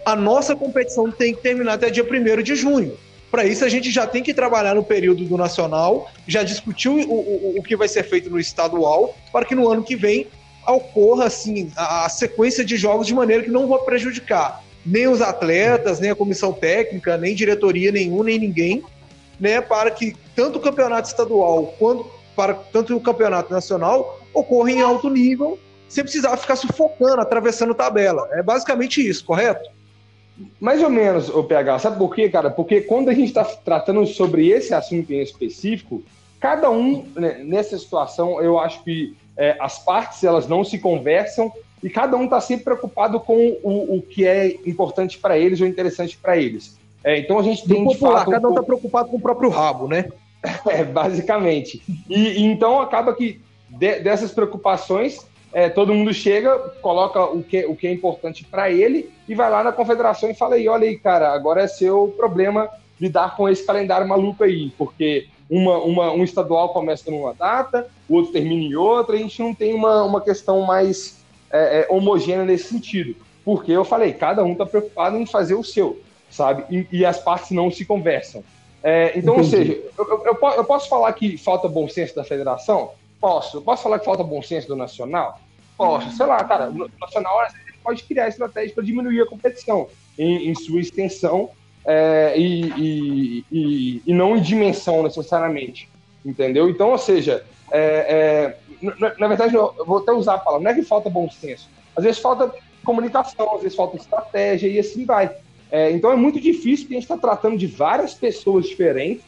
[0.05, 2.97] a nossa competição tem que terminar até dia 1 de junho.
[3.31, 7.13] Para isso, a gente já tem que trabalhar no período do nacional, já discutiu o,
[7.13, 10.27] o, o que vai ser feito no estadual, para que no ano que vem
[10.73, 16.01] ocorra assim a, sequência de jogos de maneira que não vá prejudicar nem os atletas,
[16.01, 18.83] nem a comissão técnica, nem diretoria nenhum, nem ninguém,
[19.39, 24.81] né, para que tanto o campeonato estadual quanto para tanto o campeonato nacional ocorra em
[24.81, 28.29] alto nível, sem precisar ficar sufocando, atravessando tabela.
[28.33, 29.69] É basicamente isso, correto?
[30.61, 31.81] Mais ou menos, o PH.
[31.81, 32.49] Sabe por quê, cara?
[32.49, 36.03] Porque quando a gente está tratando sobre esse assunto em específico,
[36.39, 41.51] cada um, né, nessa situação, eu acho que é, as partes elas não se conversam
[41.83, 45.67] e cada um está sempre preocupado com o, o que é importante para eles ou
[45.67, 46.77] interessante para eles.
[47.05, 49.49] É, então a gente tem Do popular, fato, cada um está preocupado com o próprio
[49.49, 50.07] rabo, né?
[50.69, 51.83] É, basicamente.
[52.09, 57.65] E, e, então acaba que de, dessas preocupações é, todo mundo chega, coloca o que,
[57.67, 60.87] o que é importante para ele e vai lá na confederação e fala aí, olha
[60.87, 62.69] aí, cara, agora é seu problema
[63.01, 68.17] lidar com esse calendário maluco aí, porque uma, uma, um estadual começa numa data, o
[68.17, 71.19] outro termina em outra, a gente não tem uma, uma questão mais
[71.51, 73.17] é, é, homogênea nesse sentido.
[73.45, 76.65] Porque eu falei, cada um está preocupado em fazer o seu, sabe?
[76.71, 78.45] E, e as partes não se conversam.
[78.83, 79.57] É, então, Entendi.
[79.57, 82.91] ou seja, eu, eu, eu, posso falar que falta bom senso da federação?
[83.21, 83.57] Posso.
[83.57, 85.41] Eu posso falar que falta bom senso do nacional?
[85.77, 86.11] Posso.
[86.17, 90.51] Sei lá, cara, o nacional às vezes pode criar estratégias para diminuir a competição em,
[90.51, 91.51] em sua extensão
[91.91, 95.89] é, e, e, e, não em dimensão necessariamente,
[96.23, 96.69] entendeu?
[96.69, 100.71] Então, ou seja, é, é, na, na, verdade, eu vou até usar a palavra, não
[100.71, 105.07] é que falta bom senso, às vezes falta comunicação, às vezes falta estratégia e assim
[105.07, 105.35] vai.
[105.71, 109.25] É, então é muito difícil porque a gente está tratando de várias pessoas diferentes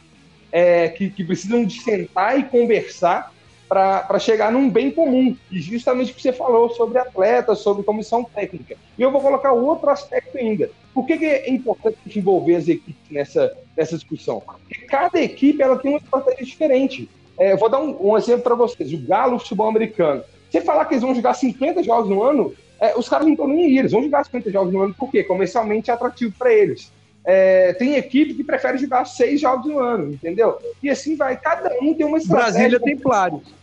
[0.51, 3.33] é, que, que precisam de sentar e conversar
[3.71, 5.33] para chegar num bem comum.
[5.49, 8.75] E justamente o que você falou sobre atletas, sobre comissão técnica.
[8.97, 10.69] E eu vou colocar outro aspecto ainda.
[10.93, 14.41] Por que, que é importante envolver as equipes nessa, nessa discussão?
[14.41, 17.09] Porque cada equipe ela tem uma estratégia diferente.
[17.39, 18.91] É, vou dar um, um exemplo para vocês.
[18.91, 20.21] O Galo Futebol Americano.
[20.49, 23.47] Você falar que eles vão jogar 50 jogos no ano, é, os caras não estão
[23.47, 23.77] nem aí.
[23.77, 25.23] Eles vão jogar 50 jogos no ano por quê?
[25.23, 26.91] Comercialmente é atrativo para eles.
[27.23, 30.57] É, tem equipe que prefere jogar seis jogos no ano, entendeu?
[30.83, 31.37] E assim vai.
[31.37, 32.51] Cada um tem uma estratégia.
[32.51, 33.60] Brasília tem Templários.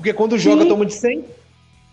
[0.00, 0.68] Porque quando joga, Sim.
[0.70, 1.24] toma de 100.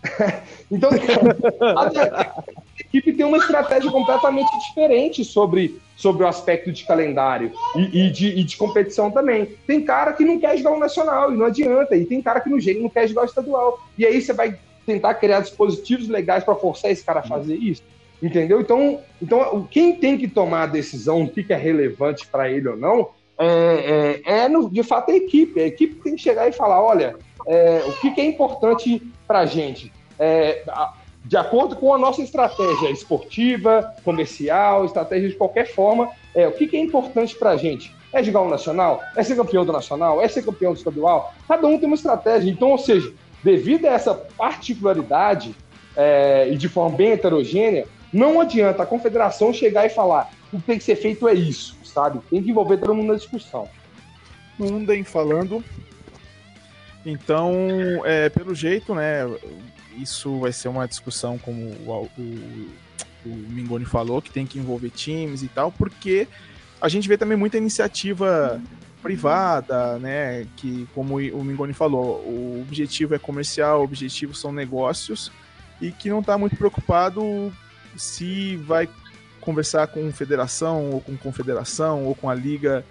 [0.72, 0.88] então,
[1.76, 2.42] a
[2.80, 8.28] equipe tem uma estratégia completamente diferente sobre, sobre o aspecto de calendário e, e, de,
[8.28, 9.50] e de competição também.
[9.66, 12.48] Tem cara que não quer jogar o nacional e não adianta, e tem cara que
[12.48, 13.78] no não quer jogar o estadual.
[13.98, 17.82] E aí você vai tentar criar dispositivos legais para forçar esse cara a fazer isso.
[18.22, 18.62] Entendeu?
[18.62, 22.76] Então, então quem tem que tomar a decisão do que é relevante para ele ou
[22.76, 25.60] não é, é, é no, de fato a equipe.
[25.60, 27.14] A equipe tem que chegar e falar: olha,
[27.48, 29.90] é, o que, que, é importante para a gente?
[30.18, 30.62] É,
[31.24, 36.68] de acordo com a nossa estratégia esportiva, comercial, estratégia de qualquer forma, é, o que,
[36.68, 37.94] que é importante para a gente?
[38.12, 39.02] É jogar um nacional?
[39.16, 40.22] É ser campeão do nacional?
[40.22, 41.34] É ser campeão do estadual?
[41.48, 42.50] Cada um tem uma estratégia.
[42.50, 45.54] Então, ou seja, devido a essa particularidade
[45.96, 50.62] é, e de forma bem heterogênea, não adianta a confederação chegar e falar o que
[50.64, 52.20] tem que ser feito é isso, sabe?
[52.30, 53.68] Tem que envolver todo mundo na discussão.
[54.58, 55.62] Mundem falando
[57.10, 57.50] então,
[58.04, 59.20] é, pelo jeito, né,
[59.96, 62.68] isso vai ser uma discussão, como o, o,
[63.24, 66.28] o Mingoni falou, que tem que envolver times e tal, porque
[66.78, 68.60] a gente vê também muita iniciativa
[69.02, 75.32] privada, né, que, como o Mingoni falou, o objetivo é comercial, o objetivo são negócios,
[75.80, 77.50] e que não está muito preocupado
[77.96, 78.86] se vai
[79.40, 82.84] conversar com federação, ou com confederação, ou com a liga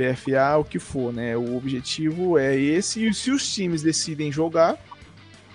[0.00, 1.36] BFA, o que for, né?
[1.36, 4.78] O objetivo é esse, e se os times decidem jogar,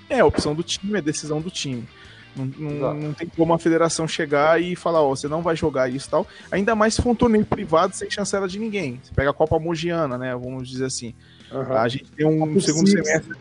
[0.09, 1.87] é a opção do time, é a decisão do time.
[2.35, 5.89] Não, não, não, tem como a federação chegar e falar, ó, você não vai jogar
[5.89, 6.27] isso e tal.
[6.51, 8.99] Ainda mais se for um torneio privado sem chancela de ninguém.
[9.01, 10.33] Você pega a Copa Mogiana, né?
[10.33, 11.13] Vamos dizer assim.
[11.49, 11.77] Uhum.
[11.77, 13.35] A gente tem um, um segundo semestre.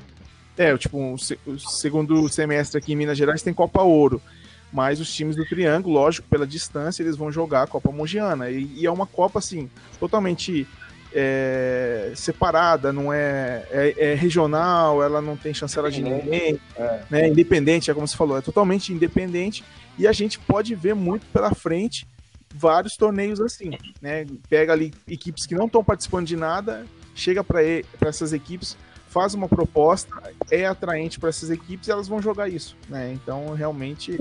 [0.56, 4.22] É, tipo, um, o segundo semestre aqui em Minas Gerais tem Copa Ouro.
[4.72, 8.50] Mas os times do Triângulo, lógico, pela distância, eles vão jogar a Copa Mogiana.
[8.50, 10.68] E, e é uma Copa, assim, totalmente
[11.14, 17.00] é, separada, não é, é, é, regional, ela não tem chancela de ninguém, é.
[17.08, 19.64] Né, independente, é como você falou, é totalmente independente
[19.96, 22.06] e a gente pode ver muito pela frente
[22.52, 24.26] vários torneios assim, né?
[24.48, 27.60] Pega ali equipes que não estão participando de nada, chega para
[28.00, 28.76] essas equipes,
[29.14, 30.10] faz uma proposta,
[30.50, 33.12] é atraente para essas equipes e elas vão jogar isso, né?
[33.12, 34.18] Então, realmente,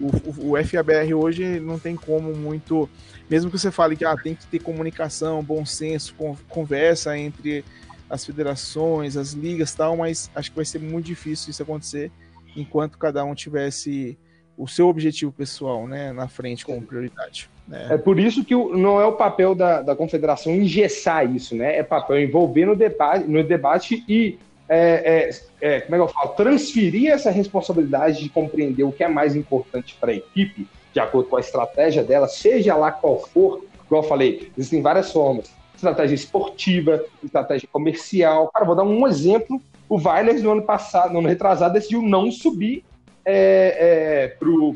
[0.00, 2.88] o, o, FABR hoje não tem como muito,
[3.28, 6.14] mesmo que você fale que ah, tem que ter comunicação, bom senso,
[6.48, 7.64] conversa entre
[8.08, 12.12] as federações, as ligas tal, mas acho que vai ser muito difícil isso acontecer
[12.54, 14.16] enquanto cada um tivesse
[14.56, 17.48] o seu objetivo pessoal né, na frente como prioridade.
[17.68, 17.88] Né?
[17.90, 21.76] É por isso que não é o papel da, da confederação engessar isso, né?
[21.76, 24.38] É papel envolver no debate, no debate e
[24.68, 25.30] é,
[25.60, 26.28] é, é, como é que eu falo?
[26.30, 31.28] Transferir essa responsabilidade de compreender o que é mais importante para a equipe, de acordo
[31.28, 35.50] com a estratégia dela, seja lá qual for, igual eu falei, existem várias formas.
[35.74, 38.48] Estratégia esportiva, estratégia comercial.
[38.48, 39.60] Cara, vou dar um exemplo.
[39.88, 42.82] O Weiler, no ano passado, no ano retrasado, decidiu não subir
[43.26, 44.72] é, é, para o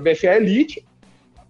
[0.00, 0.84] BFA Elite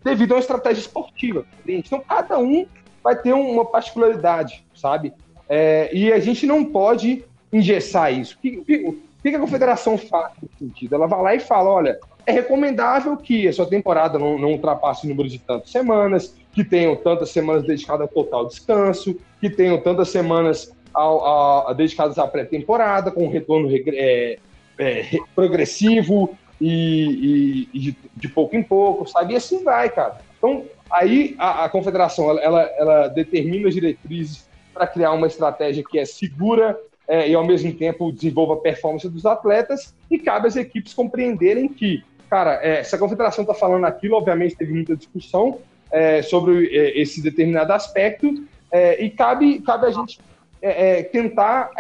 [0.05, 1.45] devido a uma estratégia esportiva.
[1.67, 2.65] Então, cada um
[3.03, 5.13] vai ter uma particularidade, sabe?
[5.49, 8.37] É, e a gente não pode engessar isso.
[8.37, 10.95] O que, o que a confederação faz nesse sentido?
[10.95, 15.07] Ela vai lá e fala: olha, é recomendável que a sua temporada não, não ultrapasse
[15.07, 19.81] o número de tantas semanas, que tenham tantas semanas dedicadas ao total descanso, que tenham
[19.81, 24.39] tantas semanas ao, ao, dedicadas à pré-temporada, com retorno é,
[24.79, 25.05] é,
[25.35, 29.35] progressivo e, e, e de, de, pouco em pouco, sabe?
[29.35, 30.19] E assim vai, cara.
[30.37, 35.85] Então, aí a, a confederação ela, ela, ela, determina as diretrizes para criar uma estratégia
[35.89, 40.47] que é segura é, e, ao mesmo tempo, desenvolva a performance dos atletas e cabe
[40.47, 44.95] às equipes compreenderem que, cara, é, se a confederação está falando aquilo, obviamente teve muita
[44.95, 45.59] discussão
[45.91, 50.21] é, sobre é, esse determinado aspecto é, e cabe, cabe a gente
[50.61, 51.71] é, tentar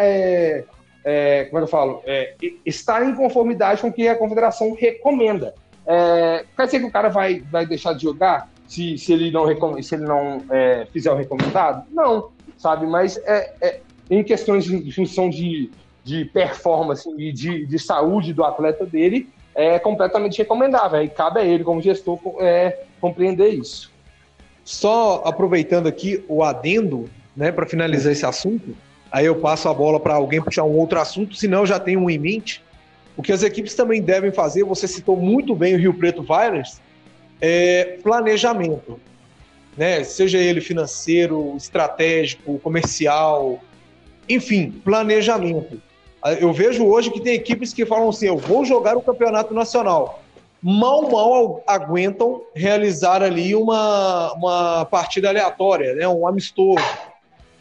[1.08, 2.34] é, como é eu falo, é,
[2.66, 5.54] estar em conformidade com o que a confederação recomenda.
[5.86, 9.46] É, quer dizer que o cara vai, vai deixar de jogar se, se ele não,
[9.82, 11.86] se ele não é, fizer o recomendado?
[11.90, 12.28] Não,
[12.58, 12.86] sabe?
[12.86, 13.80] Mas é, é
[14.10, 15.70] em questões de função de,
[16.04, 21.02] de performance e de, de saúde do atleta dele, é completamente recomendável.
[21.02, 23.90] E cabe a ele, como gestor, é, compreender isso.
[24.62, 28.76] Só aproveitando aqui o adendo, né, para finalizar esse assunto,
[29.10, 32.00] aí eu passo a bola para alguém puxar um outro assunto, senão eu já tenho
[32.00, 32.62] um em mente.
[33.16, 36.80] O que as equipes também devem fazer, você citou muito bem o Rio Preto Virus,
[37.40, 39.00] é planejamento.
[39.76, 40.04] Né?
[40.04, 43.60] Seja ele financeiro, estratégico, comercial,
[44.28, 45.80] enfim, planejamento.
[46.40, 50.22] Eu vejo hoje que tem equipes que falam assim: eu vou jogar o campeonato nacional.
[50.60, 56.08] Mal, mal aguentam realizar ali uma, uma partida aleatória, né?
[56.08, 56.82] um amistoso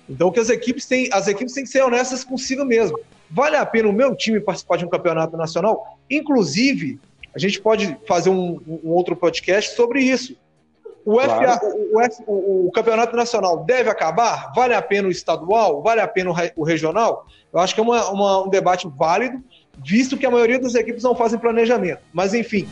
[0.09, 2.97] então, que as equipes têm, as equipes têm que ser honestas consigo mesmo.
[3.29, 5.97] Vale a pena o meu time participar de um campeonato nacional?
[6.09, 6.99] Inclusive,
[7.35, 10.35] a gente pode fazer um, um outro podcast sobre isso.
[11.05, 11.59] O, claro.
[11.59, 11.65] FA,
[12.25, 14.51] o, o, o, campeonato nacional deve acabar?
[14.53, 15.81] Vale a pena o estadual?
[15.81, 17.25] Vale a pena o, regional?
[17.53, 19.41] Eu acho que é uma, uma, um debate válido,
[19.85, 22.01] visto que a maioria das equipes não fazem planejamento.
[22.11, 22.67] Mas, enfim,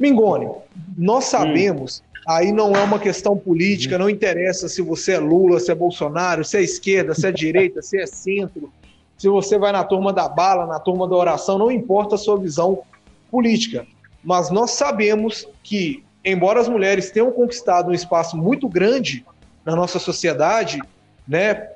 [0.00, 0.50] Mingone,
[0.96, 1.28] nós hum.
[1.28, 2.20] sabemos, hum.
[2.26, 6.42] aí não é uma questão política, não interessa se você é Lula, se é Bolsonaro,
[6.42, 8.72] se é esquerda, se é direita, se é centro,
[9.18, 12.38] se você vai na turma da bala, na turma da oração, não importa a sua
[12.38, 12.82] visão
[13.30, 13.86] política.
[14.24, 19.24] Mas nós sabemos que, embora as mulheres tenham conquistado um espaço muito grande
[19.62, 20.80] na nossa sociedade,
[21.28, 21.68] né,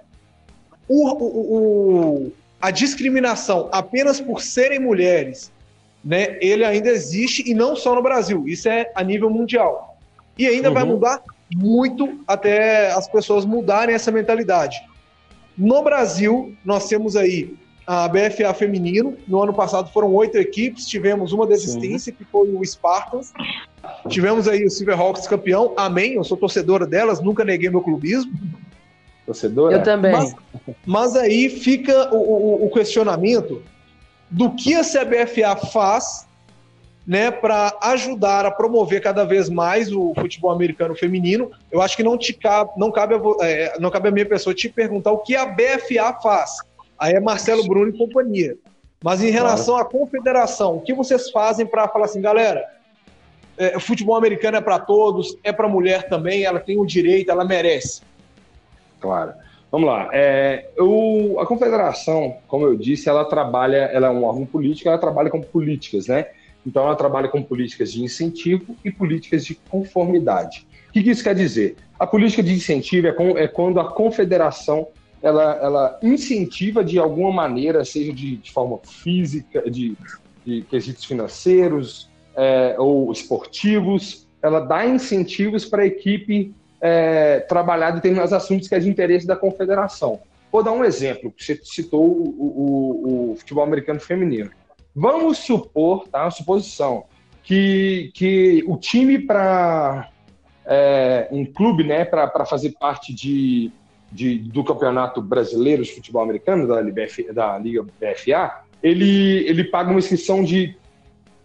[0.89, 1.57] o, o,
[2.27, 5.53] o, a discriminação apenas por serem mulheres
[6.05, 9.97] né, ele ainda existe e não só no Brasil, isso é a nível mundial.
[10.37, 10.75] E ainda uhum.
[10.75, 11.23] vai mudar
[11.55, 14.83] muito até as pessoas mudarem essa mentalidade.
[15.57, 17.55] No Brasil, nós temos aí
[17.87, 19.17] a BFA feminino.
[19.29, 22.19] No ano passado foram oito equipes, tivemos uma desistência, Sim.
[22.19, 23.33] que foi o Spartans.
[24.09, 25.73] Tivemos aí o Silverhawks campeão.
[25.77, 28.33] Amém, eu sou torcedora delas, nunca neguei meu clubismo.
[29.25, 29.77] Torcedora?
[29.77, 30.13] Eu também.
[30.13, 30.35] Mas,
[30.85, 33.63] mas aí fica o, o, o questionamento
[34.35, 36.27] do que a CBFA faz
[37.07, 41.53] né, para ajudar a promover cada vez mais o futebol americano feminino.
[41.71, 44.53] Eu acho que não te cabe, não cabe, a, é, não cabe a minha pessoa
[44.53, 46.59] te perguntar o que a BFA faz.
[46.99, 48.57] Aí é Marcelo Bruno e companhia.
[49.03, 49.89] Mas em relação claro.
[49.89, 52.65] à confederação, o que vocês fazem para falar assim, galera?
[53.57, 57.45] É, futebol americano é para todos, é para mulher também, ela tem o direito, ela
[57.45, 58.03] merece.
[58.99, 59.35] Claro.
[59.75, 60.09] Vamos lá.
[60.13, 60.71] É,
[61.41, 65.41] a confederação, como eu disse, ela trabalha, ela é um órgão político, ela trabalha com
[65.41, 66.29] políticas, né?
[66.65, 70.65] Então, ela trabalha com políticas de incentivo e políticas de conformidade.
[70.91, 71.75] O que, que isso quer dizer?
[71.99, 74.87] A política de incentivo é, com, é quando a confederação
[75.21, 79.97] ela, ela, incentiva de alguma maneira, seja de, de forma física, de,
[80.47, 86.55] de quesitos financeiros é, ou esportivos, ela dá incentivos para a equipe
[86.87, 90.21] é, trabalhar determinados assuntos que é de interesse da confederação.
[90.53, 94.51] Vou dar um exemplo, você citou o, o, o futebol americano feminino.
[94.95, 96.25] Vamos supor, tá?
[96.25, 97.05] Uma suposição,
[97.43, 100.11] que, que o time para
[100.67, 103.73] é, um clube, né, para fazer parte de,
[104.13, 109.89] de, do Campeonato Brasileiro de Futebol Americano, da, LBF, da Liga BFA, ele, ele paga
[109.89, 110.77] uma inscrição de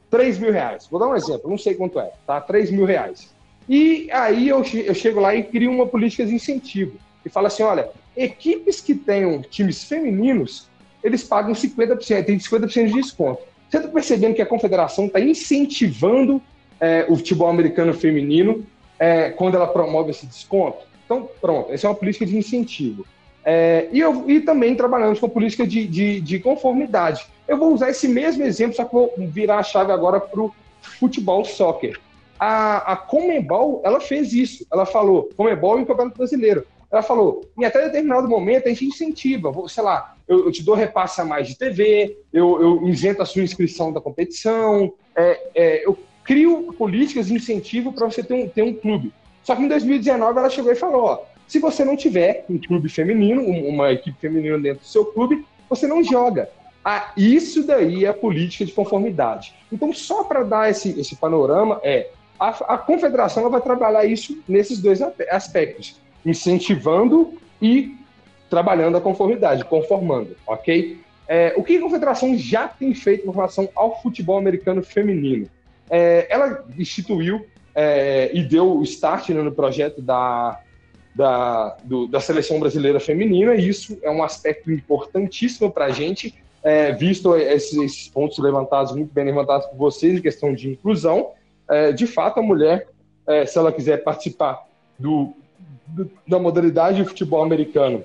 [0.09, 0.85] 3 mil reais.
[0.91, 2.41] Vou dar um exemplo, não sei quanto é, tá?
[2.41, 3.33] 3 mil reais.
[3.69, 6.97] E aí eu, eu chego lá e crio uma política de incentivo.
[7.23, 10.67] E falo assim: olha, equipes que tenham times femininos
[11.03, 13.41] eles pagam 50%, tem 50% de desconto.
[13.69, 16.41] Você está percebendo que a confederação está incentivando
[16.79, 18.65] é, o futebol americano feminino
[18.97, 20.79] é, quando ela promove esse desconto?
[21.05, 23.05] Então, pronto, essa é uma política de incentivo.
[23.45, 27.25] É, e, eu, e também trabalhamos com política de, de, de, conformidade.
[27.47, 30.53] Eu vou usar esse mesmo exemplo, só que vou virar a chave agora para o
[30.81, 31.99] futebol soccer.
[32.39, 34.65] A, a Comebol, ela fez isso.
[34.71, 36.65] Ela falou, Comebol e o Campeonato Brasileiro.
[36.91, 40.73] Ela falou, em até determinado momento a gente incentiva, sei lá, eu, eu te dou
[40.73, 45.85] repasse a mais de TV, eu, eu isento a sua inscrição da competição, é, é,
[45.85, 49.13] eu crio políticas de incentivo para você ter um, ter um clube.
[49.43, 52.89] Só que em 2019 ela chegou e falou, ó, se você não tiver um clube
[52.89, 56.49] feminino, uma equipe feminina dentro do seu clube, você não joga.
[56.83, 59.53] Ah, isso daí é a política de conformidade.
[59.71, 62.09] Então, só para dar esse, esse panorama, é
[62.39, 67.95] a, a confederação vai trabalhar isso nesses dois aspectos incentivando e
[68.49, 70.99] trabalhando a conformidade, conformando, ok?
[71.27, 75.47] É, o que a confederação já tem feito com relação ao futebol americano feminino?
[75.89, 80.59] É, ela instituiu é, e deu o start né, no projeto da,
[81.13, 86.33] da, do, da seleção brasileira feminina, e isso é um aspecto importantíssimo para a gente,
[86.63, 91.31] é, visto esses, esses, pontos levantados, muito bem levantados por vocês, em questão de inclusão.
[91.69, 92.87] É, de fato, a mulher,
[93.27, 94.65] é, se ela quiser participar
[94.97, 95.33] do
[96.27, 98.03] da modalidade de futebol americano,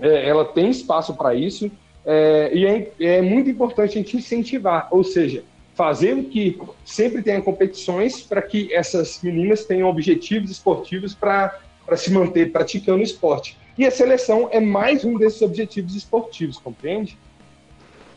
[0.00, 1.70] é, ela tem espaço para isso
[2.04, 5.42] é, e é, é, muito importante a gente incentivar, ou seja,
[5.74, 11.58] fazer com que sempre tenha competições para que essas meninas tenham objetivos esportivos para
[11.96, 13.56] se manter praticando esporte.
[13.76, 17.18] E a seleção é mais um desses objetivos esportivos, compreende?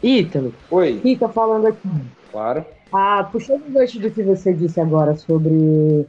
[0.04, 0.54] Ítalo.
[0.70, 1.02] Oi.
[1.04, 1.90] Ítalo falando aqui.
[2.32, 2.64] Claro.
[2.92, 6.06] Ah, puxando o gancho do que você disse agora sobre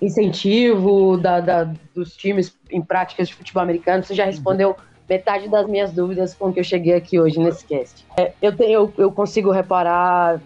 [0.00, 4.02] incentivo da, da, dos times em práticas de futebol americano.
[4.02, 4.74] Você já respondeu
[5.08, 8.06] metade das minhas dúvidas com que eu cheguei aqui hoje nesse cast.
[8.16, 10.40] É, eu, tenho, eu, eu, consigo reparar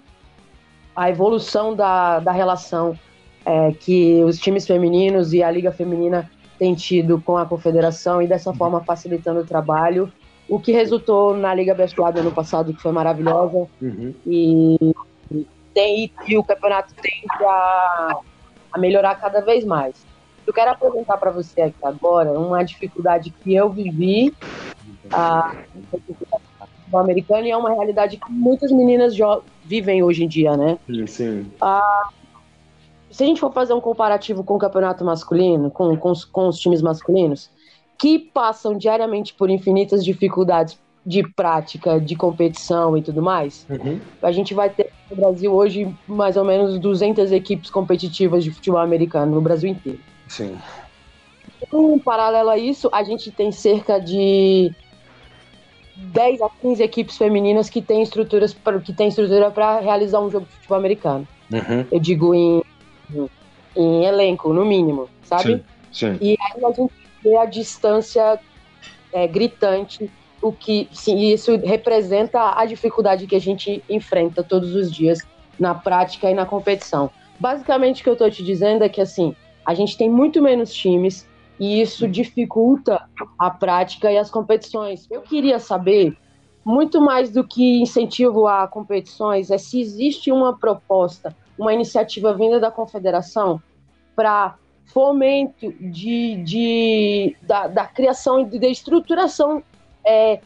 [0.96, 2.98] a evolução da, da relação
[3.44, 8.26] é, que os times femininos e a Liga Feminina têm tido com a confederação e
[8.26, 10.10] dessa forma facilitando o trabalho,
[10.48, 14.14] o que resultou na Liga do ano passado, que foi maravilhosa, uhum.
[14.26, 14.94] e,
[15.74, 18.20] tem, e o campeonato tende a
[18.74, 19.94] a melhorar cada vez mais.
[20.44, 24.34] Eu quero apresentar para você aqui agora uma dificuldade que eu vivi
[25.12, 25.54] a,
[26.90, 29.14] no americano e é uma realidade que muitas meninas
[29.64, 30.76] vivem hoje em dia, né?
[30.86, 31.06] Sim.
[31.06, 31.52] sim.
[31.60, 32.08] Ah,
[33.10, 36.48] se a gente for fazer um comparativo com o campeonato masculino, com, com, os, com
[36.48, 37.48] os times masculinos,
[37.96, 40.76] que passam diariamente por infinitas dificuldades
[41.06, 44.00] de prática, de competição e tudo mais, uhum.
[44.22, 48.80] a gente vai ter no Brasil hoje mais ou menos 200 equipes competitivas de futebol
[48.80, 50.00] americano no Brasil inteiro.
[50.28, 50.56] Sim.
[51.72, 54.72] Um paralelo a isso, a gente tem cerca de
[55.96, 60.30] 10 a 15 equipes femininas que têm estruturas pra, que têm estrutura para realizar um
[60.30, 61.28] jogo de futebol americano.
[61.52, 61.86] Uhum.
[61.90, 62.62] Eu digo em,
[63.76, 65.62] em elenco, no mínimo, sabe?
[65.92, 66.18] Sim, sim.
[66.20, 66.92] E aí a gente
[67.22, 68.40] vê a distância
[69.12, 70.10] é, gritante
[70.44, 75.20] o que sim, isso representa a dificuldade que a gente enfrenta todos os dias
[75.58, 77.10] na prática e na competição.
[77.40, 79.34] Basicamente, o que eu estou te dizendo é que assim,
[79.64, 81.26] a gente tem muito menos times
[81.58, 85.06] e isso dificulta a prática e as competições.
[85.10, 86.14] Eu queria saber,
[86.62, 92.58] muito mais do que incentivo a competições, é se existe uma proposta uma iniciativa vinda
[92.58, 93.62] da confederação
[94.14, 99.62] para fomento de, de, da, da criação e da estruturação
[100.04, 100.40] é,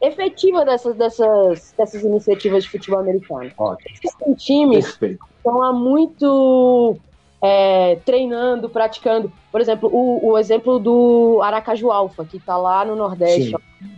[0.00, 3.50] efetiva dessas, dessas, dessas iniciativas de futebol americano.
[3.90, 5.24] Existem times Perfeito.
[5.24, 6.96] que estão há muito
[7.42, 9.32] é, treinando, praticando.
[9.50, 13.54] Por exemplo, o, o exemplo do Aracaju Alfa, que está lá no Nordeste,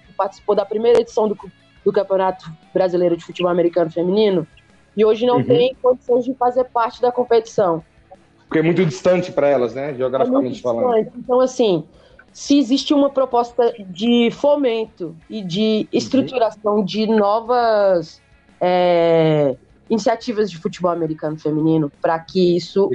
[0.06, 1.36] que participou da primeira edição do,
[1.84, 4.46] do Campeonato Brasileiro de Futebol Americano Feminino,
[4.96, 5.44] e hoje não uhum.
[5.44, 7.82] tem condições de fazer parte da competição.
[8.46, 9.94] Porque é muito distante para elas, né?
[9.94, 11.08] Geograficamente é falando.
[11.16, 11.84] Então, assim,
[12.32, 16.84] se existe uma proposta de fomento e de estruturação uhum.
[16.84, 18.20] de novas
[18.60, 19.56] é,
[19.88, 22.90] iniciativas de futebol americano feminino, para que isso.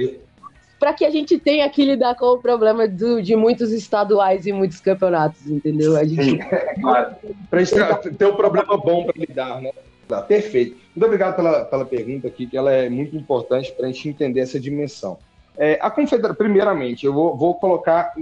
[0.78, 4.52] Para que a gente tenha que lidar com o problema do, de muitos estaduais e
[4.52, 5.96] muitos campeonatos, entendeu?
[5.96, 6.38] A gente.
[6.80, 7.14] claro.
[7.48, 9.70] Para a gente ter um problema bom para lidar, né?
[10.06, 10.76] Tá, perfeito.
[10.94, 14.40] Muito obrigado pela, pela pergunta aqui, que ela é muito importante para a gente entender
[14.40, 15.18] essa dimensão.
[15.58, 18.12] É, a confederação, primeiramente, eu vou, vou, colocar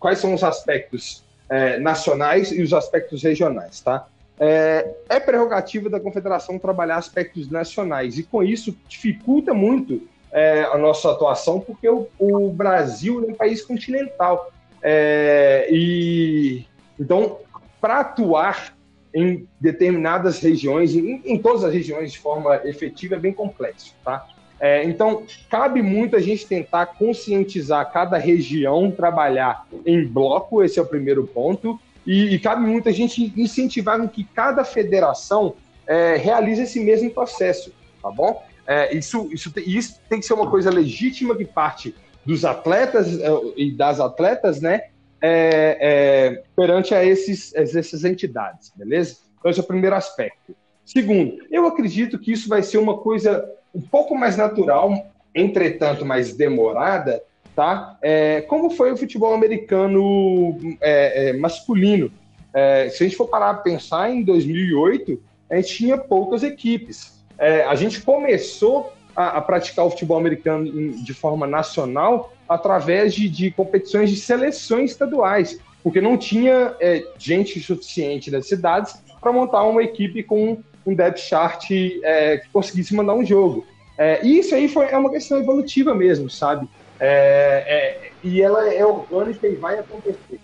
[0.00, 4.06] quais são os aspectos é, nacionais e os aspectos regionais, tá?
[4.38, 10.78] É, é, prerrogativa da confederação trabalhar aspectos nacionais e com isso dificulta muito é, a
[10.78, 14.50] nossa atuação porque o, o, Brasil é um país continental
[14.82, 16.64] é, e
[16.98, 17.40] então
[17.78, 18.74] para atuar
[19.14, 24.26] em determinadas regiões, em, em, todas as regiões de forma efetiva, é bem complexo, tá?
[24.60, 30.82] É, então, cabe muito a gente tentar conscientizar cada região, trabalhar em bloco, esse é
[30.82, 35.54] o primeiro ponto, e, e cabe muito a gente incentivar que cada federação
[35.86, 38.44] é, realize esse mesmo processo, tá bom?
[38.66, 41.94] É, isso, isso, isso tem que ser uma coisa legítima que parte
[42.24, 44.88] dos atletas é, e das atletas, né?
[45.22, 49.16] É, é, perante a esses, essas entidades, beleza?
[49.38, 50.54] Então, esse é o primeiro aspecto.
[50.84, 56.36] Segundo, eu acredito que isso vai ser uma coisa um pouco mais natural, entretanto mais
[56.36, 57.22] demorada,
[57.54, 57.98] tá?
[58.02, 62.10] É, como foi o futebol americano é, é, masculino?
[62.52, 67.22] É, se a gente for parar para pensar, em 2008, a gente tinha poucas equipes.
[67.38, 73.28] É, a gente começou a, a, praticar o futebol americano de forma nacional através de,
[73.28, 79.62] de competições de seleções estaduais, porque não tinha é, gente suficiente nas cidades para montar
[79.64, 83.66] uma equipe com um depth chart é, que conseguisse mandar um jogo.
[83.98, 86.68] É, e isso aí foi, é uma questão evolutiva mesmo, sabe?
[86.98, 90.40] É, é, e ela é orgânica e vai acontecer.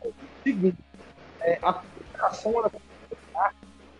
[0.00, 0.16] Coisa.
[0.42, 0.76] Segundo,
[1.40, 2.76] é, a federação ela que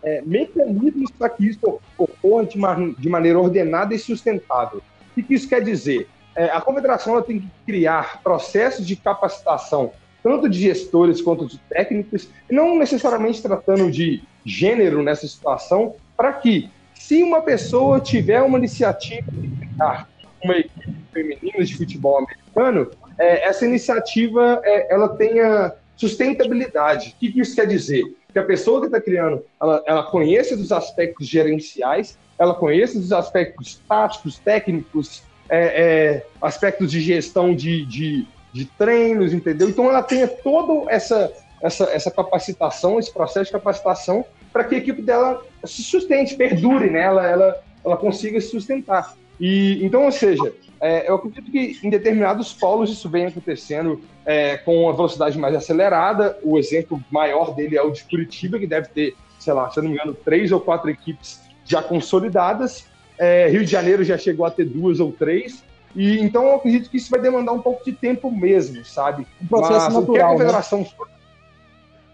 [0.03, 2.57] é, mecanismos para que isso ocorra de,
[2.97, 4.81] de, maneira ordenada e sustentável.
[5.15, 6.07] O que isso quer dizer?
[6.35, 9.91] É, a confederação ela tem que criar processos de capacitação
[10.27, 16.69] tanto de gestores quanto de técnicos, não necessariamente tratando de gênero nessa situação, para que,
[16.93, 20.09] se uma pessoa tiver uma iniciativa de criar
[20.43, 27.15] uma equipe feminina de futebol americano, é, essa iniciativa é, ela tenha sustentabilidade.
[27.15, 28.03] O que isso quer dizer?
[28.33, 33.13] Que a pessoa que está criando, ela, ela conheça dos aspectos gerenciais, ela conheça dos
[33.13, 39.69] aspectos táticos, técnicos, é, é, aspectos de gestão de, de de treinos, entendeu?
[39.69, 41.31] Então ela tenha toda essa,
[41.61, 46.89] essa, essa capacitação, esse processo de capacitação, para que a equipe dela se sustente, perdure,
[46.89, 47.01] né?
[47.01, 49.15] Ela, ela, ela consiga se sustentar.
[49.39, 50.51] E, então, ou seja,
[50.81, 55.55] é, eu acredito que em determinados polos isso vem acontecendo é, com uma velocidade mais
[55.55, 56.37] acelerada.
[56.43, 59.83] O exemplo maior dele é o de Curitiba, que deve ter, sei lá, se eu
[59.83, 62.87] não me engano, três ou quatro equipes já consolidadas.
[63.19, 65.63] É, Rio de Janeiro já chegou a ter duas ou três.
[65.95, 69.25] E então eu acredito que isso vai demandar um pouco de tempo mesmo, sabe?
[69.41, 70.03] Um processo Mas, natural.
[70.03, 70.31] O que a né?
[70.33, 70.87] confederação né?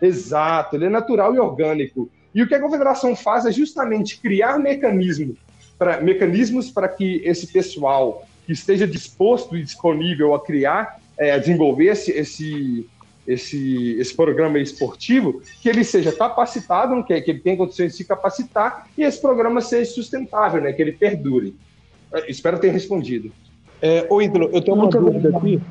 [0.01, 2.09] Exato, ele é natural e orgânico.
[2.33, 5.37] E o que a confederação faz é justamente criar mecanismos
[5.77, 11.37] para mecanismos para que esse pessoal que esteja disposto e disponível a criar, é, a
[11.37, 12.89] desenvolver esse, esse,
[13.27, 18.05] esse, esse programa esportivo, que ele seja capacitado, que, que ele tenha condições de se
[18.05, 21.55] capacitar e esse programa seja sustentável, né, que ele perdure.
[22.11, 23.31] Eu espero ter respondido.
[23.83, 25.61] É, ô, Ídolo, eu tenho uma Muito dúvida aqui.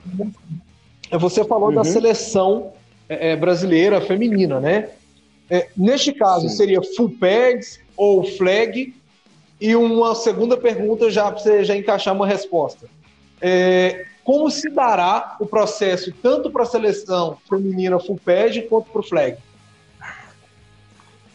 [1.10, 1.76] É, você falou uhum.
[1.76, 2.74] da seleção
[3.08, 4.90] é, é, brasileira feminina, né?
[5.48, 6.54] É, neste caso, Sim.
[6.54, 8.94] seria full pads ou flag?
[9.58, 12.86] E uma segunda pergunta já para você já encaixar uma resposta.
[13.40, 19.00] É, como se dará o processo tanto para a seleção feminina full pad quanto para
[19.00, 19.38] o flag?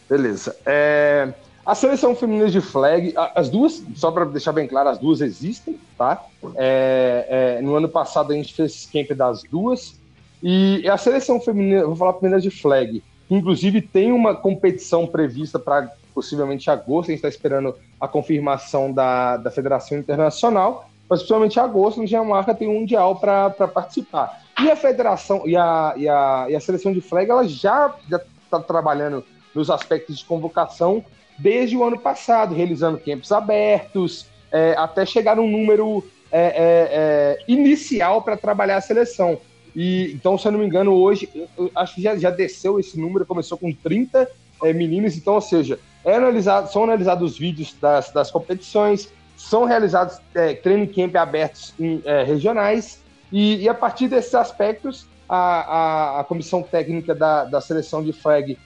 [0.08, 0.56] Beleza.
[0.64, 1.34] É,
[1.68, 5.78] a seleção feminina de flag, as duas, só para deixar bem claro, as duas existem,
[5.98, 6.24] tá?
[6.56, 10.00] É, é, no ano passado a gente fez camp das duas.
[10.42, 15.92] E a seleção feminina, vou falar primeiro de flag, inclusive tem uma competição prevista para
[16.14, 22.00] possivelmente agosto, a gente está esperando a confirmação da, da Federação Internacional, mas possivelmente agosto,
[22.00, 24.42] a Dinamarca tem um Mundial para participar.
[24.58, 28.58] E a federação e a, e a, e a seleção de flag, ela já está
[28.58, 29.22] trabalhando
[29.54, 31.04] nos aspectos de convocação
[31.38, 36.48] desde o ano passado, realizando campos abertos, é, até chegar num número é, é,
[36.90, 39.38] é inicial para trabalhar a seleção.
[39.74, 41.28] E, então, se eu não me engano, hoje,
[41.74, 44.28] acho que já, já desceu esse número, começou com 30
[44.64, 50.18] é, meninos, então, ou seja, analisado, são analisados os vídeos das, das competições, são realizados
[50.34, 56.20] é, training camp abertos em, é, regionais, e, e, a partir desses aspectos, a, a,
[56.20, 58.58] a comissão técnica da, da seleção de flag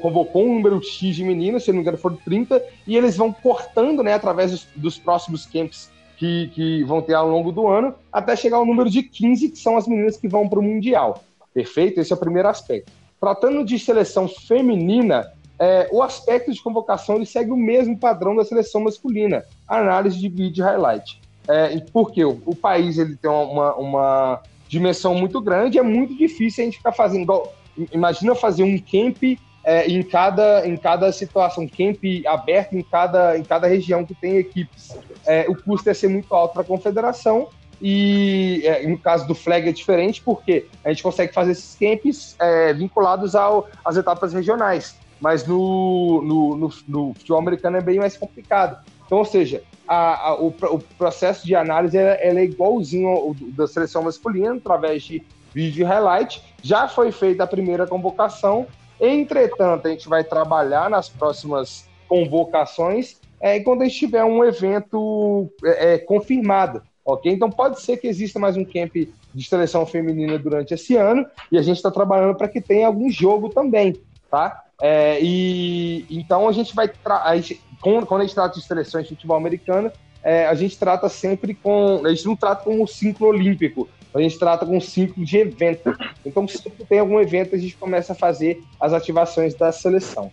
[0.00, 3.32] convocou um número X de meninos, se não me engano foram 30, e eles vão
[3.32, 7.94] cortando, né, através dos, dos próximos camps que, que, vão ter ao longo do ano,
[8.12, 11.22] até chegar ao número de 15, que são as meninas que vão para o Mundial.
[11.52, 12.00] Perfeito?
[12.00, 12.92] Esse é o primeiro aspecto.
[13.18, 18.44] Tratando de seleção feminina, é, o aspecto de convocação ele segue o mesmo padrão da
[18.44, 21.20] seleção masculina, análise de vídeo highlight.
[21.48, 26.62] É, porque o, o, país ele tem uma, uma dimensão muito grande, é muito difícil
[26.62, 27.48] a gente ficar fazendo.
[27.92, 29.38] Imagina fazer um camp
[29.70, 34.36] é, em, cada, em cada situação, camp aberto em cada, em cada região que tem
[34.36, 34.98] equipes.
[35.24, 37.48] É, o custo ia ser muito alto para a confederação
[37.80, 42.34] e é, no caso do flag é diferente porque a gente consegue fazer esses camps
[42.40, 48.00] é, vinculados ao, às etapas regionais, mas no, no, no, no, futebol americano é bem
[48.00, 48.84] mais complicado.
[49.06, 53.68] Então, ou seja, a, a, o, o, processo de análise é, é igualzinho ao da
[53.68, 55.22] seleção masculina, através de
[55.54, 56.42] vídeo highlight.
[56.60, 58.66] Já foi feita a primeira convocação
[59.00, 65.50] Entretanto, a gente vai trabalhar nas próximas convocações é, quando a gente tiver um evento
[65.64, 67.32] é, é, confirmado, ok?
[67.32, 71.56] Então pode ser que exista mais um camp de seleção feminina durante esse ano e
[71.56, 73.96] a gente está trabalhando para que tenha algum jogo também,
[74.30, 74.64] tá?
[74.82, 79.14] É, e então a gente vai a gente, quando a gente trata de seleções de
[79.14, 79.90] futebol americano,
[80.22, 84.20] é, a gente trata sempre com a gente não trata como um ciclo olímpico, a
[84.20, 85.94] gente trata com um ciclo de evento.
[86.24, 86.58] Então, se
[86.88, 90.30] tem algum evento, a gente começa a fazer as ativações da seleção.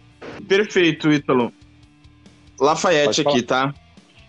[0.47, 1.51] Perfeito, Ítalo.
[2.59, 3.73] Lafayette aqui, tá?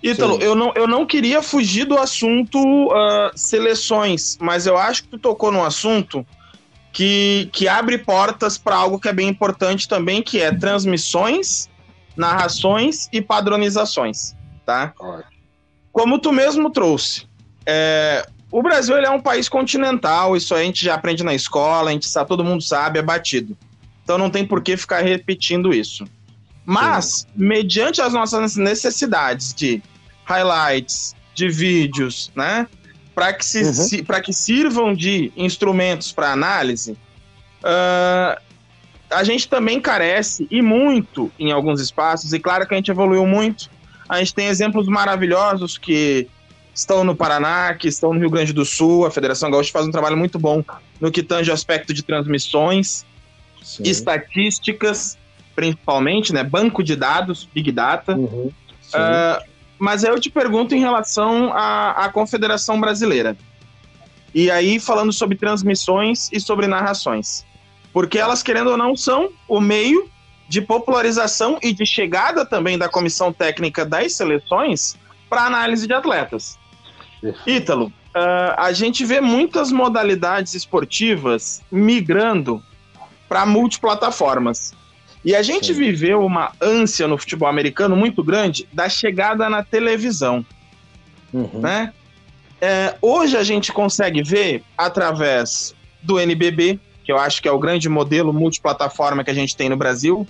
[0.02, 5.08] Ítalo, eu não, eu não queria fugir do assunto uh, seleções, mas eu acho que
[5.08, 6.24] tu tocou num assunto
[6.92, 11.68] que, que abre portas para algo que é bem importante também, que é transmissões,
[12.16, 14.94] narrações e padronizações, tá?
[15.90, 17.26] Como tu mesmo trouxe,
[17.66, 21.90] é, o Brasil ele é um país continental, isso a gente já aprende na escola,
[21.90, 23.56] a gente sabe, todo mundo sabe, é batido.
[24.02, 26.06] Então não tem por que ficar repetindo isso.
[26.64, 27.26] Mas, Sim.
[27.36, 29.82] mediante as nossas necessidades de
[30.24, 32.66] highlights, de vídeos, né?
[33.14, 33.72] Para que, se, uhum.
[33.72, 36.92] si, que sirvam de instrumentos para análise,
[37.62, 38.40] uh,
[39.10, 43.26] a gente também carece, e muito em alguns espaços, e claro que a gente evoluiu
[43.26, 43.70] muito.
[44.08, 46.28] A gente tem exemplos maravilhosos que
[46.78, 49.04] estão no Paraná, que estão no Rio Grande do Sul.
[49.04, 50.62] A Federação Gaúcha faz um trabalho muito bom
[51.00, 53.04] no que tange o aspecto de transmissões,
[53.60, 53.82] Sim.
[53.82, 55.18] estatísticas,
[55.56, 56.44] principalmente, né?
[56.44, 58.14] Banco de dados, Big Data.
[58.14, 58.52] Uhum.
[58.94, 59.44] Uh,
[59.76, 63.36] mas eu te pergunto em relação à, à Confederação Brasileira.
[64.32, 67.44] E aí, falando sobre transmissões e sobre narrações.
[67.92, 70.08] Porque elas, querendo ou não, são o meio
[70.48, 74.96] de popularização e de chegada também da comissão técnica das seleções
[75.28, 76.57] para análise de atletas.
[77.46, 82.62] Ítalo, uh, a gente vê muitas modalidades esportivas migrando
[83.28, 84.72] para multiplataformas.
[85.24, 85.74] E a gente Sim.
[85.74, 90.44] viveu uma ânsia no futebol americano muito grande da chegada na televisão.
[91.32, 91.60] Uhum.
[91.60, 91.92] Né?
[92.60, 97.58] É, hoje a gente consegue ver através do NBB, que eu acho que é o
[97.58, 100.26] grande modelo multiplataforma que a gente tem no Brasil,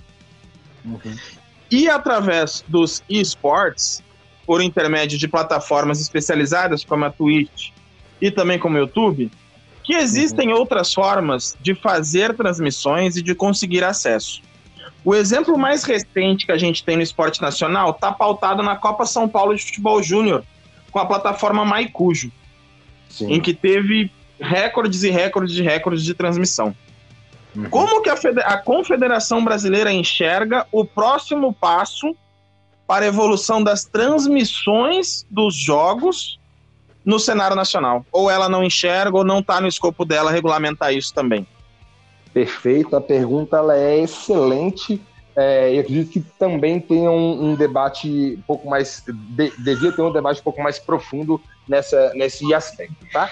[0.83, 1.15] uhum.
[1.71, 4.03] e através dos esportes,
[4.49, 7.69] por intermédio de plataformas especializadas como a Twitch
[8.19, 9.31] e também como o YouTube,
[9.83, 10.57] que existem uhum.
[10.57, 14.41] outras formas de fazer transmissões e de conseguir acesso.
[15.05, 19.05] O exemplo mais recente que a gente tem no esporte nacional está pautado na Copa
[19.05, 20.43] São Paulo de Futebol Júnior,
[20.89, 22.31] com a plataforma Maicujo,
[23.07, 23.31] Sim.
[23.31, 26.75] em que teve recordes e recordes de recordes de transmissão.
[27.55, 27.69] Uhum.
[27.69, 32.15] Como que a, a Confederação Brasileira enxerga o próximo passo
[32.89, 36.39] para a evolução das transmissões dos jogos
[37.05, 38.03] no cenário nacional?
[38.11, 41.45] Ou ela não enxerga ou não está no escopo dela regulamentar isso também?
[42.33, 44.99] Perfeito, a pergunta ela é excelente.
[45.35, 49.03] É, eu acredito que também tem um, um debate um pouco mais.
[49.05, 53.29] De, devia ter um debate um pouco mais profundo nessa, nesse aspecto, tá?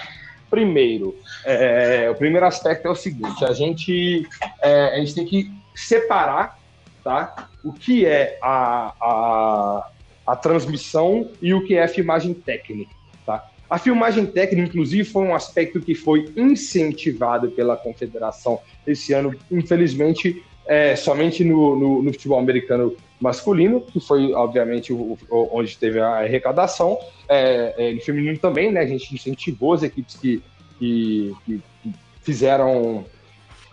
[0.48, 4.24] Primeiro, é, o primeiro aspecto é o seguinte: a gente,
[4.62, 6.57] é, a gente tem que separar
[7.08, 7.48] tá?
[7.64, 9.90] O que é a, a,
[10.26, 12.90] a transmissão e o que é a filmagem técnica,
[13.24, 13.48] tá?
[13.70, 20.44] A filmagem técnica, inclusive, foi um aspecto que foi incentivado pela confederação esse ano, infelizmente,
[20.66, 25.98] é, somente no, no, no, futebol americano masculino, que foi, obviamente, o, o, onde teve
[25.98, 28.80] a arrecadação, é, é, no feminino também, né?
[28.80, 30.42] A gente incentivou as equipes que,
[30.78, 31.62] que, que
[32.20, 33.06] fizeram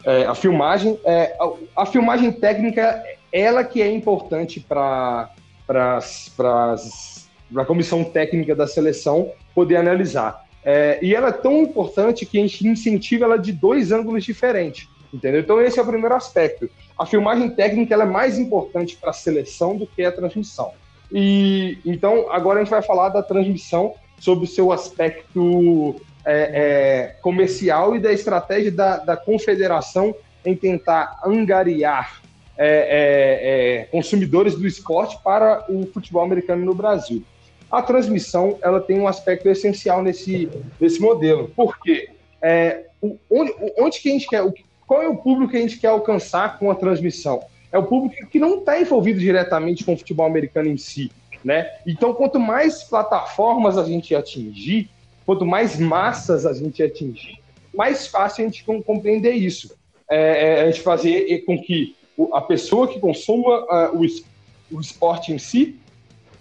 [0.05, 0.97] é, a filmagem.
[1.03, 3.03] É, a, a, filmagem técnica,
[3.35, 5.29] ela que é importante para
[5.69, 10.45] a comissão técnica da seleção poder analisar.
[10.63, 14.87] É, e ela é tão importante que a gente incentiva ela de dois ângulos diferentes.
[15.13, 15.41] Entendeu?
[15.41, 16.69] Então, esse é o primeiro aspecto.
[16.97, 20.71] A filmagem técnica ela é mais importante para a seleção do que a transmissão.
[21.11, 27.07] E então, agora a gente vai falar da transmissão sobre o seu aspecto é, é,
[27.21, 30.15] comercial e da estratégia da, da confederação
[30.45, 32.24] em tentar angariar
[32.57, 37.23] é, é, é, consumidores do esporte para o futebol americano no Brasil.
[37.69, 40.49] A transmissão ela tem um aspecto essencial nesse,
[40.79, 41.51] nesse modelo.
[41.55, 42.09] Por quê?
[42.41, 42.85] É,
[43.29, 44.43] onde, onde que a gente quer,
[44.87, 47.43] qual é o público que a gente quer alcançar com a transmissão?
[47.71, 51.11] É o público que não está envolvido diretamente com o futebol americano em si.
[51.43, 51.69] Né?
[51.85, 54.89] Então, quanto mais plataformas a gente atingir,
[55.25, 57.39] quanto mais massas a gente atingir,
[57.73, 59.75] mais fácil a gente compreender isso.
[60.09, 61.95] É, é, a gente fazer com que
[62.33, 65.79] a pessoa que consuma uh, o, o esporte em si,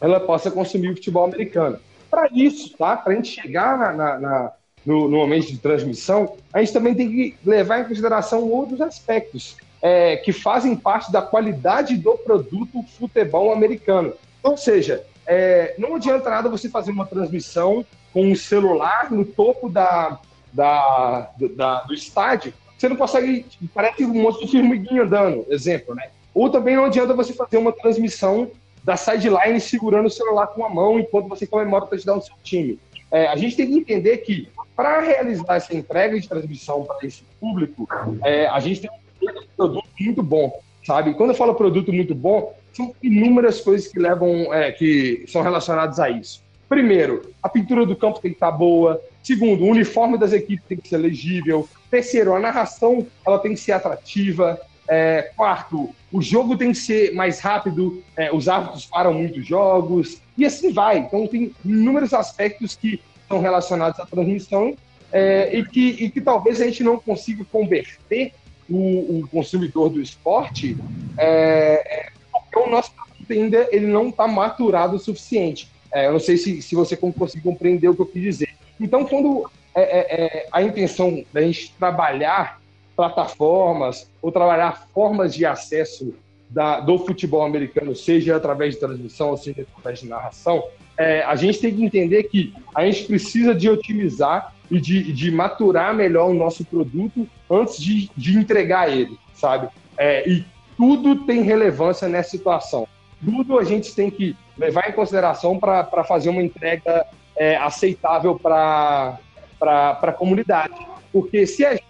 [0.01, 1.79] ela possa consumir o futebol americano.
[2.11, 2.97] Para isso, tá?
[2.97, 4.53] Para a gente chegar na, na, na,
[4.85, 9.57] no, no, momento de transmissão, a gente também tem que levar em consideração outros aspectos
[9.83, 14.13] é, que fazem parte da qualidade do produto futebol americano.
[14.43, 19.69] Ou seja, é, não adianta nada você fazer uma transmissão com um celular no topo
[19.69, 20.21] da,
[20.53, 22.55] da, da, do estádio,
[22.85, 26.09] você não consegue, parece um monte de firmiguinho andando, exemplo, né?
[26.35, 28.51] Ou também não adianta você fazer uma transmissão
[28.83, 32.35] da sideline segurando o celular com a mão enquanto você comemora o touchdown do seu
[32.43, 32.79] time.
[33.11, 37.23] É, a gente tem que entender que para realizar essa entrega de transmissão para esse
[37.41, 37.89] público,
[38.23, 41.15] é, a gente tem um produto muito bom, sabe?
[41.15, 45.99] Quando eu falo produto muito bom, são inúmeras coisas que levam, é, que são relacionadas
[45.99, 46.43] a isso.
[46.69, 49.01] Primeiro, a pintura do campo tem que estar boa.
[49.25, 51.67] Segundo, o uniforme das equipes tem que ser legível.
[51.91, 54.61] Terceiro, a narração ela tem que ser atrativa.
[54.87, 60.21] É, quarto, o jogo tem que ser mais rápido, é, os árbitros param muitos jogos,
[60.37, 60.99] e assim vai.
[60.99, 64.77] Então, tem inúmeros aspectos que são relacionados à transmissão
[65.11, 68.35] é, e, que, e que talvez a gente não consiga converter
[68.69, 70.77] o, o consumidor do esporte,
[71.17, 75.73] é, porque o nosso produto ainda ele não está maturado o suficiente.
[75.91, 78.54] É, eu não sei se, se você conseguiu compreender o que eu quis dizer.
[78.81, 82.61] Então, quando é, é, é, a intenção da gente trabalhar
[82.97, 86.15] plataformas ou trabalhar formas de acesso
[86.49, 90.63] da, do futebol americano, seja através de transmissão, ou seja através de narração,
[90.97, 95.31] é, a gente tem que entender que a gente precisa de otimizar e de, de
[95.31, 99.69] maturar melhor o nosso produto antes de, de entregar ele, sabe?
[99.99, 100.45] É, e
[100.77, 102.87] tudo tem relevância nessa situação.
[103.25, 107.07] Tudo a gente tem que levar em consideração para fazer uma entrega
[107.37, 109.19] é, aceitável para
[109.61, 110.75] a comunidade.
[111.13, 111.85] Porque se a gente,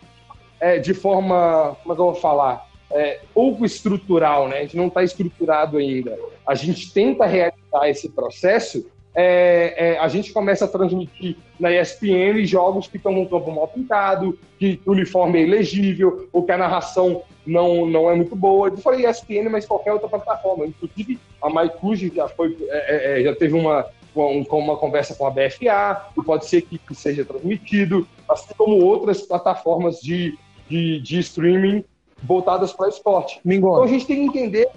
[0.61, 4.59] é, de forma, como é que eu vou falar, é, pouco estrutural, né?
[4.59, 6.17] a gente não está estruturado ainda,
[6.47, 8.87] a gente tenta realizar esse processo,
[9.17, 13.69] é, é, a gente começa a transmitir na ESPN jogos que estão num campo mal
[13.69, 18.69] pintado, que o uniforme é ilegível, ou que a narração não, não é muito boa.
[18.69, 20.67] Eu falei ESPN, mas qualquer outra plataforma.
[20.67, 25.27] Inclusive, a MyCuji já, foi, é, é, é, já teve uma, uma, uma, conversa com
[25.27, 30.39] a BFA, e pode ser que, que seja transmitido, assim como outras plataformas de,
[30.69, 31.85] de, de streaming
[32.23, 33.41] voltadas para esporte.
[33.45, 34.69] Então a gente tem que entender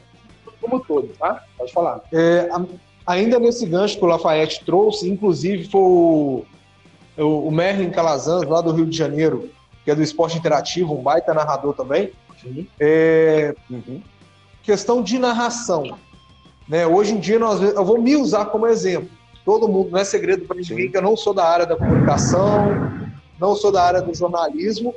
[0.60, 1.44] como todo, tá?
[1.58, 2.02] Pode falar.
[2.12, 2.50] É,
[3.06, 6.46] ainda nesse gancho que o Lafayette trouxe, inclusive foi o,
[7.18, 9.50] o Merlin Calazans, lá do Rio de Janeiro,
[9.84, 12.12] que é do esporte interativo, um baita narrador também.
[12.80, 14.02] É, uhum.
[14.62, 15.98] Questão de narração.
[16.68, 16.86] Né?
[16.86, 19.10] Hoje em dia, nós, eu vou me usar como exemplo.
[19.48, 22.68] Todo mundo, não é segredo para ninguém que eu não sou da área da comunicação,
[23.40, 24.94] não sou da área do jornalismo.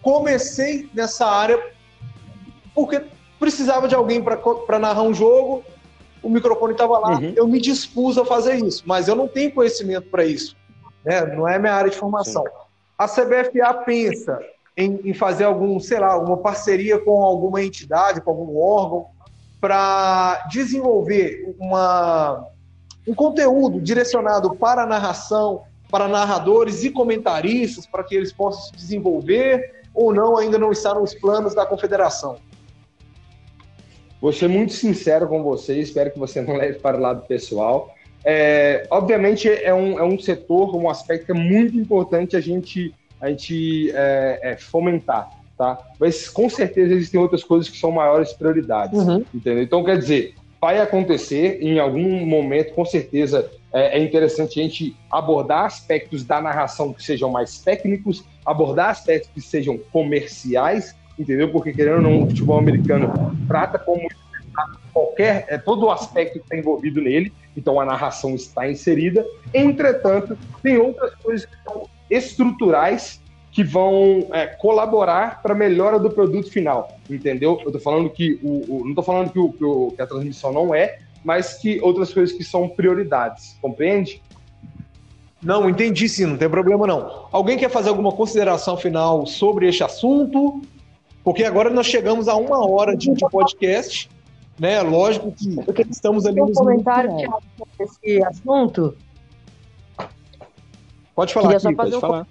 [0.00, 1.60] Comecei nessa área
[2.72, 3.02] porque
[3.40, 5.64] precisava de alguém para narrar um jogo,
[6.22, 7.32] o microfone estava lá, uhum.
[7.34, 10.56] eu me dispus a fazer isso, mas eu não tenho conhecimento para isso.
[11.04, 11.26] Né?
[11.34, 12.44] Não é minha área de formação.
[12.44, 12.50] Sim.
[12.96, 14.38] A CBFA pensa
[14.76, 19.06] em, em, fazer algum, sei lá, alguma parceria com alguma entidade, com algum órgão,
[19.60, 22.46] para desenvolver uma,
[23.08, 28.72] um conteúdo direcionado para a narração, para narradores e comentaristas, para que eles possam se
[28.72, 32.36] desenvolver ou não, ainda não está nos planos da confederação?
[34.20, 37.94] Vou ser muito sincero com você, espero que você não leve para o lado pessoal.
[38.24, 42.94] É, obviamente é um, é um setor, um aspecto que é muito importante a gente,
[43.20, 45.78] a gente é, é, fomentar, tá?
[45.98, 49.24] Mas com certeza existem outras coisas que são maiores prioridades, uhum.
[49.32, 49.62] entendeu?
[49.62, 54.96] Então, quer dizer, vai acontecer em algum momento, com certeza é, é interessante a gente
[55.10, 61.50] abordar aspectos da narração que sejam mais técnicos, abordar aspectos que sejam comerciais, entendeu?
[61.50, 64.08] Porque querendo ou não, o futebol americano trata como
[64.92, 69.24] qualquer, é, todo o aspecto que está envolvido nele, então a narração está inserida.
[69.54, 73.20] Entretanto, tem outras coisas que são estruturais
[73.58, 77.58] que vão é, colaborar para a melhora do produto final, entendeu?
[77.60, 80.06] Eu estou falando que o, o não estou falando que, o, que, o, que a
[80.06, 84.22] transmissão não é, mas que outras coisas que são prioridades, compreende?
[85.42, 87.26] Não, entendi sim, não tem problema não.
[87.32, 90.62] Alguém quer fazer alguma consideração final sobre este assunto?
[91.24, 94.08] Porque agora nós chegamos a uma hora de, de podcast,
[94.56, 94.82] né?
[94.82, 96.50] Lógico que estamos ali nos.
[96.50, 98.96] Um comentário sobre esse assunto.
[101.12, 102.24] Pode falar, aqui, pode um falar.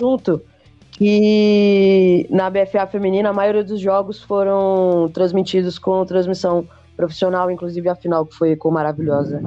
[0.00, 0.42] Assunto
[0.92, 7.94] que na BFA feminina a maioria dos jogos foram transmitidos com transmissão profissional, inclusive a
[7.94, 9.42] final que foi com maravilhosa.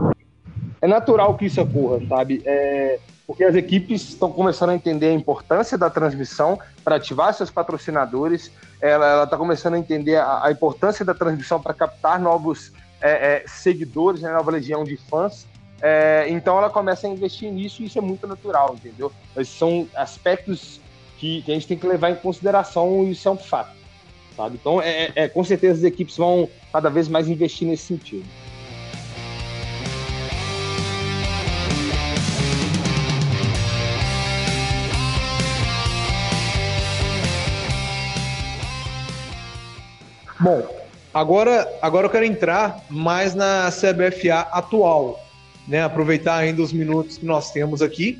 [0.79, 2.41] É natural que isso ocorra, sabe?
[2.45, 7.49] É, porque as equipes estão começando a entender a importância da transmissão para ativar seus
[7.49, 13.11] patrocinadores, ela está começando a entender a, a, importância da transmissão para captar novos é,
[13.11, 15.47] é, seguidores, né, nova legião de fãs.
[15.86, 19.11] É, então ela começa a investir nisso e isso é muito natural, entendeu?
[19.36, 20.79] Esses são aspectos
[21.17, 23.75] que, que, a gente tem que levar em consideração e isso é um fato,
[24.34, 24.55] sabe?
[24.55, 28.23] Então, é, é com certeza as equipes vão cada vez mais investir nesse sentido.
[40.39, 40.65] Bom,
[41.13, 45.19] agora, agora eu quero entrar mais na CBFA atual,
[45.68, 45.84] né?
[45.84, 48.20] Aproveitar ainda os minutos que nós temos aqui.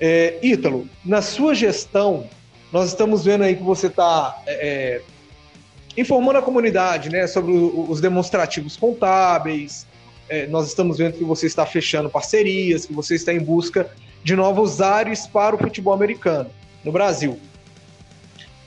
[0.00, 2.26] É, Ítalo, na sua gestão,
[2.72, 8.00] nós estamos vendo aí que você está é, é, informando a comunidade né, sobre os
[8.00, 9.86] demonstrativos contábeis.
[10.28, 13.88] É, nós estamos vendo que você está fechando parcerias, que você está em busca
[14.22, 16.50] de novos ares para o futebol americano
[16.84, 17.38] no Brasil.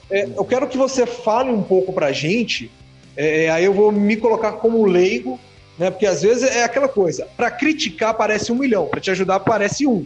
[0.09, 2.71] É, eu quero que você fale um pouco para a gente
[3.21, 5.37] é, aí eu vou me colocar como leigo,
[5.79, 5.89] né?
[5.89, 7.27] Porque às vezes é aquela coisa.
[7.37, 10.05] Para criticar parece um milhão, para te ajudar parece um.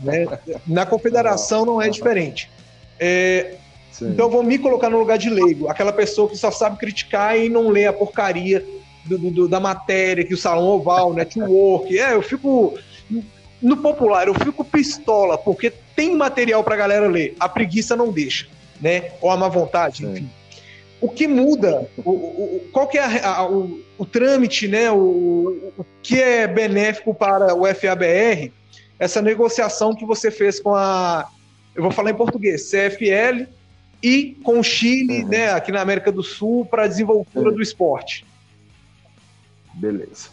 [0.00, 0.26] Né?
[0.66, 2.50] Na confederação não é diferente.
[3.00, 3.54] É,
[4.00, 7.36] então eu vou me colocar no lugar de leigo, aquela pessoa que só sabe criticar
[7.36, 8.64] e não lê a porcaria
[9.06, 11.98] do, do, da matéria, que o salão oval, network.
[11.98, 12.78] É, eu fico
[13.60, 17.34] no popular, eu fico pistola, porque tem material pra galera ler.
[17.40, 18.46] A preguiça não deixa,
[18.80, 19.12] né?
[19.20, 20.12] Ou a má vontade, Sim.
[20.12, 20.37] enfim
[21.00, 25.72] o que muda, o, o, qual que é a, a, o, o, trâmite, né, o,
[25.76, 28.52] o que é benéfico para o FABR,
[28.98, 31.28] essa negociação que você fez com a,
[31.74, 33.46] eu vou falar em português, CFL
[34.02, 35.28] e com o Chile, uhum.
[35.28, 37.54] né, aqui na América do Sul, para a desenvoltura uhum.
[37.54, 38.26] do esporte.
[39.74, 40.30] Beleza.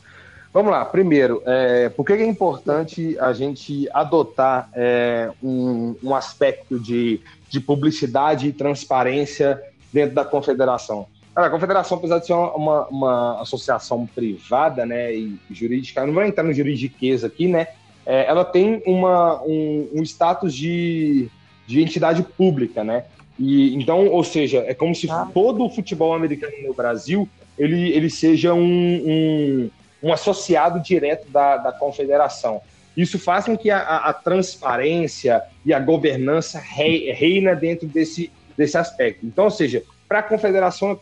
[0.51, 6.80] Vamos lá, primeiro, é, por que é importante a gente adotar é, um, um aspecto
[6.80, 9.61] de, de publicidade e transparência
[9.96, 11.08] dentro da confederação.
[11.34, 16.24] a confederação, apesar de ser uma, uma, associação privada né, e jurídica, eu não vou
[16.24, 17.68] entrar no juridiquês aqui, né?
[18.06, 21.30] É, ela tem uma, um, um status de,
[21.66, 23.06] de entidade pública, né?
[23.39, 25.28] E, então, ou seja, é como se ah.
[25.34, 27.28] todo o futebol americano no Brasil
[27.58, 29.70] ele, ele seja um, um,
[30.04, 32.62] um associado direto da, da confederação.
[32.98, 39.26] Isso faz com que a, a transparência e a governança reina dentro desse desse aspecto.
[39.26, 40.99] Então, ou seja, para a confederação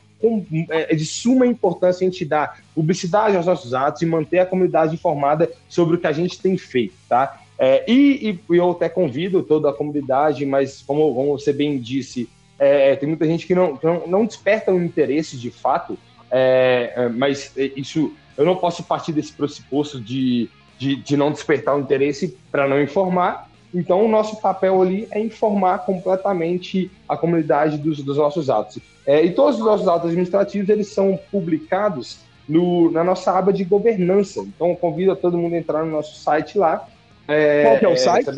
[0.70, 4.45] é, é de suma importância a gente dar publicidade aos nossos atos e manter a
[4.45, 7.41] comunidade informada sobre o que a gente tem feito, tá?
[7.60, 12.30] É, e, e, eu até convido toda a comunidade, mas como, como você bem disse,
[12.58, 15.97] é, tem muita gente que não, que não, não desperta um interesse de fato,
[16.32, 21.76] é, é mas isso eu não posso partir desse pressuposto de, de, de não despertar
[21.76, 27.17] o um interesse para não informar, então, o nosso papel ali é informar completamente a
[27.17, 28.80] comunidade dos, dos nossos atos.
[29.05, 33.63] É, e todos os nossos atos administrativos, eles são publicados no, na nossa aba de
[33.63, 34.41] governança.
[34.41, 36.88] Então, eu convido a todo mundo a entrar no nosso site lá.
[37.28, 38.30] É, Qual que é o é, site?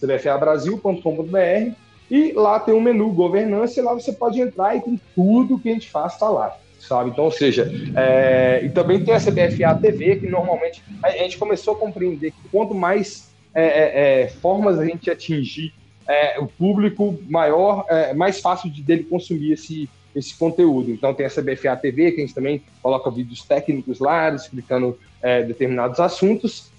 [0.00, 1.72] cbfabrasil.com.br
[2.10, 5.70] e lá tem um menu governança e lá você pode entrar e tem tudo que
[5.70, 7.10] a gente faz está lá sabe?
[7.10, 11.74] Então, ou seja, é, e também tem a CBFA TV, que normalmente a gente começou
[11.74, 15.72] a compreender que quanto mais é, é, é, formas a gente atingir
[16.08, 20.90] é, o público maior, é, mais fácil de, dele consumir esse, esse conteúdo.
[20.90, 24.98] Então tem essa BFA TV, que a gente também coloca vídeos técnicos lá, explicando
[25.46, 26.72] determinados assuntos.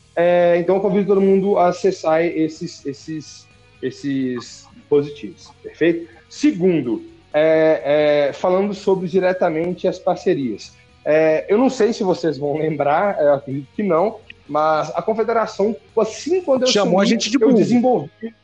[0.59, 3.47] Então eu convido todo mundo a acessar esses, esses,
[3.81, 6.09] esses dispositivos, perfeito?
[6.29, 7.01] Segundo,
[7.33, 10.73] é, é, falando sobre diretamente as parcerias.
[11.03, 14.19] É, eu não sei se vocês vão lembrar, acredito que não,
[14.53, 18.35] mas a confederação, assim quando eu chamou a gente de eu desenvolvi.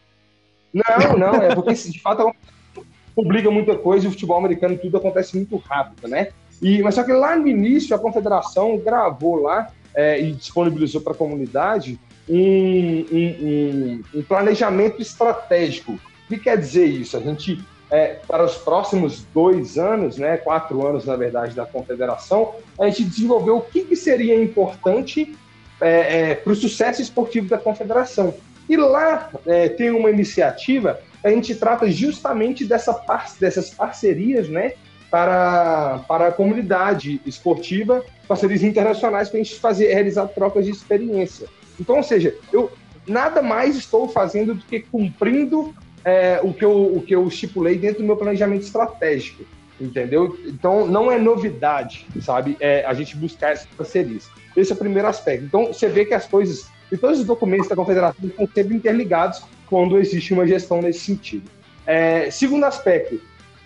[0.74, 2.34] Não, não, é porque de fato
[3.16, 6.30] publica muita coisa e o futebol americano tudo acontece muito rápido, né?
[6.60, 11.14] E, mas só que lá no início a confederação gravou lá é, e disponibilizou para
[11.14, 15.92] a comunidade um, um, um, um, planejamento estratégico.
[15.92, 17.18] O que quer dizer isso?
[17.18, 22.56] A gente, é, para os próximos dois anos, né, quatro anos, na verdade, da confederação,
[22.80, 25.36] a gente desenvolveu o que, que seria importante
[25.82, 28.34] é, é para o sucesso esportivo da confederação.
[28.68, 34.74] E lá é, tem uma iniciativa, a gente trata justamente dessa par dessas parcerias, né,
[35.10, 41.48] para, para a comunidade esportiva, parcerias internacionais para a gente fazer, realizar trocas de experiência.
[41.80, 42.72] Então, ou seja, eu
[43.08, 45.74] nada mais estou fazendo do que cumprindo
[46.06, 49.44] é, o, que eu, o que eu estipulei dentro do meu planejamento estratégico,
[49.80, 50.38] entendeu?
[50.46, 52.58] Então, não é novidade, sabe?
[52.60, 54.30] É a gente buscar essas parcerias.
[54.56, 55.46] Esse é o primeiro aspecto.
[55.46, 59.44] Então, você vê que as coisas e todos os documentos da confederação estão sempre interligados
[59.68, 61.50] quando existe uma gestão nesse sentido.
[61.86, 63.22] É, segundo aspecto,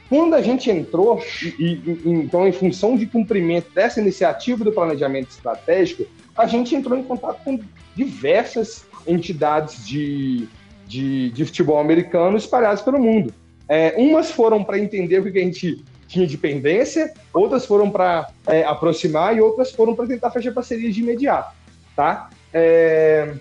[0.09, 1.23] quando a gente entrou,
[1.57, 6.05] e, e, então, em função de cumprimento dessa iniciativa do planejamento estratégico,
[6.35, 7.59] a gente entrou em contato com
[7.95, 10.47] diversas entidades de,
[10.87, 13.33] de, de futebol americano espalhadas pelo mundo.
[13.67, 15.83] É, umas foram para entender o que a gente
[16.13, 20.93] tinha de pendência, outras foram para é, aproximar e outras foram para tentar fechar parcerias
[20.93, 21.53] de imediato.
[21.95, 22.29] Tá?
[22.53, 23.33] É,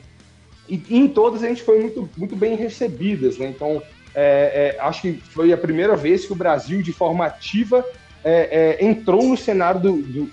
[0.69, 3.47] e em todas a gente foi muito, muito bem recebidas, né?
[3.47, 3.83] Então,
[4.15, 7.85] é, é, acho que foi a primeira vez que o Brasil, de forma ativa,
[8.25, 10.31] é, é, entrou no cenário do, do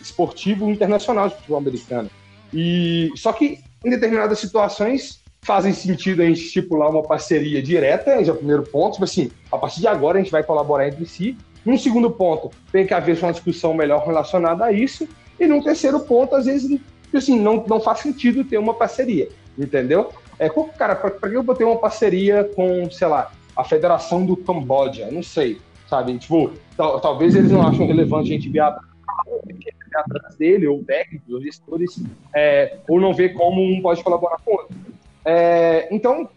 [0.00, 2.10] esportivo internacional de futebol americano.
[2.52, 8.30] E só que em determinadas situações fazem sentido a gente estipular uma parceria direta, esse
[8.30, 11.04] é o primeiro ponto, tipo assim, a partir de agora a gente vai colaborar entre
[11.06, 11.36] si.
[11.64, 15.08] Num segundo ponto, tem que haver uma discussão melhor relacionada a isso.
[15.38, 16.80] E num terceiro ponto, às vezes,
[17.14, 20.10] assim, não, não faz sentido ter uma parceria, entendeu?
[20.38, 24.36] É, cara, para que eu vou ter uma parceria com, sei lá, a Federação do
[24.36, 25.10] Camboja?
[25.10, 26.18] Não sei, sabe?
[26.18, 31.40] Tipo, tal, talvez eles não acham relevante a gente ver atrás dele, ou técnicos, ou
[31.40, 32.02] gestores,
[32.34, 34.76] é, ou não ver como um pode colaborar com o outro.
[35.24, 36.28] É, então,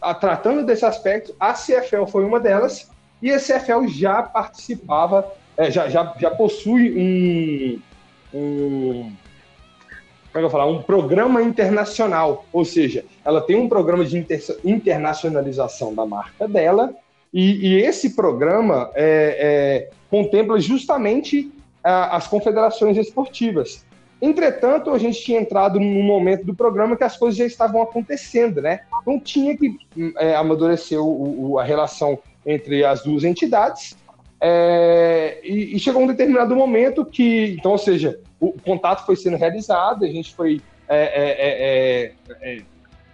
[0.00, 2.90] a, tratando desse aspecto, a CFL foi uma delas,
[3.22, 7.80] e a CFL já participava, é, já, já, já possui
[8.34, 9.12] um, um
[10.32, 14.40] como é eu falar, um programa internacional, ou seja, ela tem um programa de inter,
[14.64, 16.94] internacionalização da marca dela,
[17.32, 21.52] e, e esse programa é, é, contempla justamente
[21.84, 23.84] a, as confederações esportivas.
[24.22, 28.62] Entretanto, a gente tinha entrado num momento do programa que as coisas já estavam acontecendo,
[28.62, 28.80] né?
[29.02, 29.76] Então tinha que
[30.16, 33.96] é, amadurecer o, o, a relação entre as duas entidades,
[34.44, 39.36] é, e, e, chegou um determinado momento que, então, ou seja, o contato foi sendo
[39.36, 42.12] realizado, a gente foi, é, é, é,
[42.50, 42.62] é, é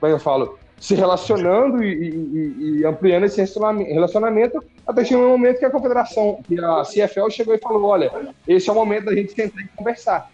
[0.01, 5.59] como eu falo, se relacionando e, e, e, ampliando esse relacionamento, até chegar um momento
[5.59, 8.11] que a confederação, que a CFL chegou e falou, olha,
[8.47, 10.31] esse é o momento da gente sentar e conversar.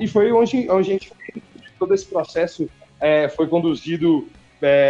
[0.00, 1.12] e foi onde, onde a gente
[1.78, 2.68] todo esse processo
[3.36, 4.26] foi conduzido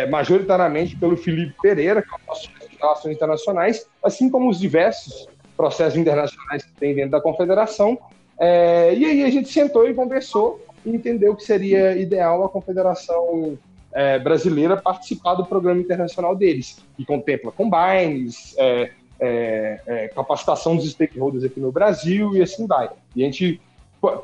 [0.09, 2.49] majoritariamente pelo Felipe Pereira, que é o nosso
[2.81, 7.99] relações internacionais, assim como os diversos processos internacionais que tem dentro da confederação.
[8.39, 13.59] É, e aí a gente sentou e conversou e entendeu que seria ideal a confederação
[13.93, 20.89] é, brasileira participar do programa internacional deles, que contempla combines, é, é, é capacitação dos
[20.91, 22.91] stakeholders aqui no Brasil e assim vai.
[23.17, 23.61] E a gente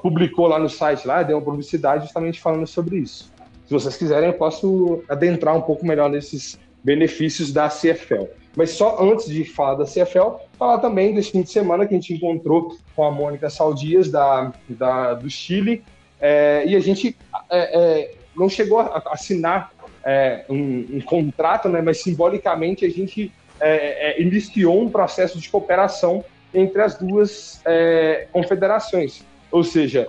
[0.00, 3.32] publicou lá no site, lá, deu uma publicidade justamente falando sobre isso.
[3.66, 8.28] Se vocês quiserem, eu posso adentrar um pouco melhor nesses benefícios da CFL.
[8.56, 11.98] Mas só antes de falar da CFL, falar também desse fim de semana que a
[11.98, 15.82] gente encontrou com a Mônica Saldias, da, da, do Chile,
[16.20, 17.16] é, e a gente
[17.50, 19.72] é, é, não chegou a assinar
[20.04, 25.48] é, um, um, contrato, né, mas simbolicamente a gente é, é, iniciou um processo de
[25.48, 27.60] cooperação entre as duas
[28.30, 29.24] confederações.
[29.50, 30.08] Ou seja,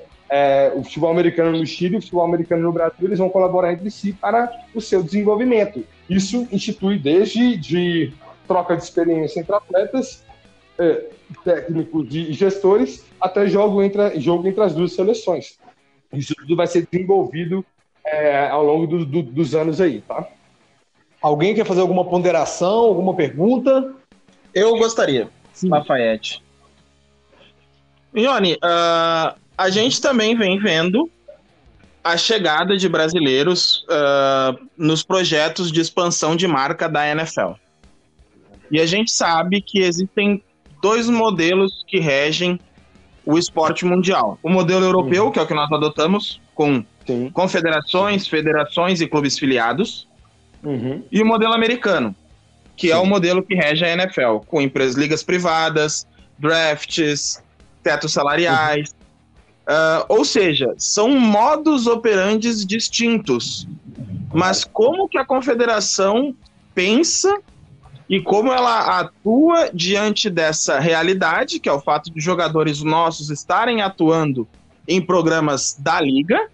[0.75, 3.89] o futebol americano no Chile e o futebol americano no Brasil, eles vão colaborar entre
[3.89, 5.83] si para o seu desenvolvimento.
[6.07, 8.13] Isso institui desde de
[8.47, 10.23] troca de experiência entre atletas,
[10.77, 11.05] é,
[11.43, 15.57] técnicos e gestores, até jogo entre, jogo entre as duas seleções.
[16.13, 17.65] Isso tudo vai ser desenvolvido
[18.05, 20.27] é, ao longo do, do, dos anos aí, tá?
[21.21, 23.93] Alguém quer fazer alguma ponderação, alguma pergunta?
[24.53, 25.69] Eu gostaria, Sim.
[25.69, 26.43] Lafayette.
[28.13, 31.09] Ione, uh, a gente também vem vendo
[32.03, 37.53] a chegada de brasileiros uh, nos projetos de expansão de marca da NFL.
[38.71, 40.43] E a gente sabe que existem
[40.81, 42.59] dois modelos que regem
[43.25, 44.37] o esporte mundial.
[44.43, 45.31] O modelo europeu, uhum.
[45.31, 47.29] que é o que nós adotamos, com Sim.
[47.31, 50.07] confederações, federações e clubes filiados,
[50.63, 51.03] uhum.
[51.11, 52.15] e o modelo americano,
[52.77, 52.99] que é Sim.
[52.99, 57.43] é o modelo que rege a NFL, com empresas, ligas privadas, drafts,
[57.81, 58.89] tetos salariais.
[58.89, 59.05] Uhum.
[59.67, 63.67] Uh, ou seja, são modos operantes distintos.
[64.31, 66.35] Mas como que a confederação
[66.75, 67.39] pensa
[68.09, 73.81] e como ela atua diante dessa realidade, que é o fato de jogadores nossos estarem
[73.81, 74.47] atuando
[74.87, 76.47] em programas da liga,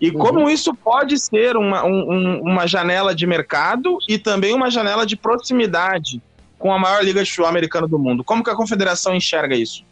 [0.00, 0.18] e uhum.
[0.18, 5.14] como isso pode ser uma, um, uma janela de mercado e também uma janela de
[5.14, 6.20] proximidade
[6.58, 8.24] com a maior liga de futebol americano do mundo.
[8.24, 9.84] Como que a confederação enxerga isso?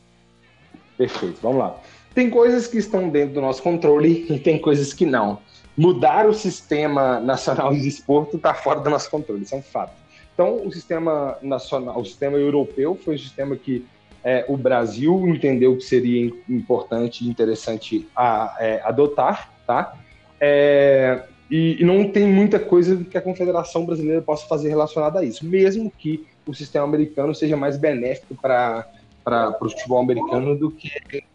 [0.96, 1.76] Perfeito, vamos lá.
[2.14, 5.38] Tem coisas que estão dentro do nosso controle e tem coisas que não.
[5.76, 9.99] Mudar o sistema nacional de esporte está fora do nosso controle, isso é um fato.
[10.40, 13.84] Então, o sistema nacional, o sistema europeu foi o sistema que
[14.24, 19.94] é, o Brasil entendeu que seria importante e interessante a, é, adotar, tá?
[20.40, 25.22] É, e, e, não tem muita coisa que a Confederação Brasileira possa fazer relacionada a
[25.22, 28.88] isso, mesmo que o sistema americano seja mais benéfico para
[29.22, 30.88] para o futebol americano do que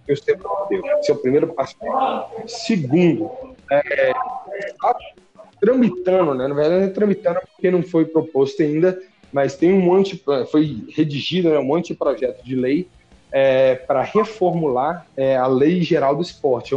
[0.10, 0.82] o sistema europeu.
[1.00, 1.76] Esse é o primeiro passo.
[2.48, 3.30] Segundo,
[3.72, 4.12] é,
[5.66, 6.48] tramitando, né?
[6.48, 9.02] Na verdade, é tramitando porque não foi proposto ainda,
[9.34, 12.88] mas tem um monte, foi redigido né, um monte de projeto de lei
[13.32, 16.76] é, para reformular é, a lei geral do esporte.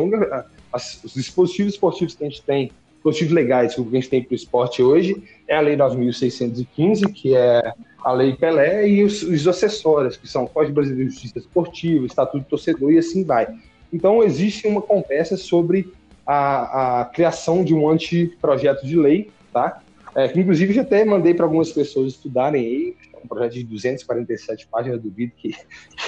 [0.73, 4.32] As, os dispositivos esportivos que a gente tem, dispositivos legais que a gente tem para
[4.32, 9.47] o esporte hoje, é a lei 9.615, que é a lei Pelé, e os, os
[9.47, 13.47] acessórios, que são o Código Brasileiro de Justiça Esportiva, Estatuto do Torcedor e assim vai.
[13.93, 15.93] Então, existe uma conversa sobre
[16.28, 19.80] a, a criação de um anteprojeto de lei, tá?
[20.14, 24.68] É, inclusive já até mandei para algumas pessoas estudarem aí, é um projeto de 247
[24.68, 25.56] páginas, duvido que, que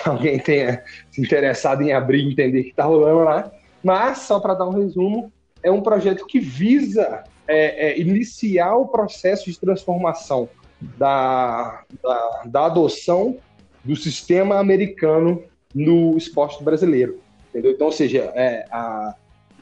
[0.09, 3.51] alguém tenha se interessado em abrir e entender o que está rolando lá.
[3.82, 5.32] Mas, só para dar um resumo,
[5.62, 10.51] é um projeto que visa é, é, iniciar o processo de transformação
[10.98, 13.38] da, da, da, adoção
[13.82, 15.42] do sistema americano
[15.74, 17.20] no esporte brasileiro.
[17.48, 17.72] Entendeu?
[17.72, 19.14] Então, ou seja, é, a,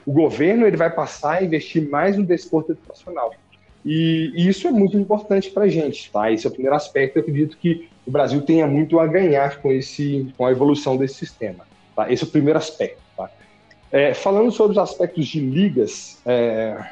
[0.08, 3.34] o governo ele vai passar a investir mais no desporto educacional.
[3.84, 6.32] E, e isso é muito importante para a gente, tá?
[6.32, 7.18] Esse é o primeiro aspecto.
[7.18, 11.16] Eu acredito que o Brasil tenha muito a ganhar com, esse, com a evolução desse
[11.16, 11.66] sistema.
[11.94, 12.10] Tá?
[12.10, 13.02] Esse é o primeiro aspecto.
[13.14, 13.30] Tá?
[13.92, 16.82] É, falando sobre os aspectos de ligas, é,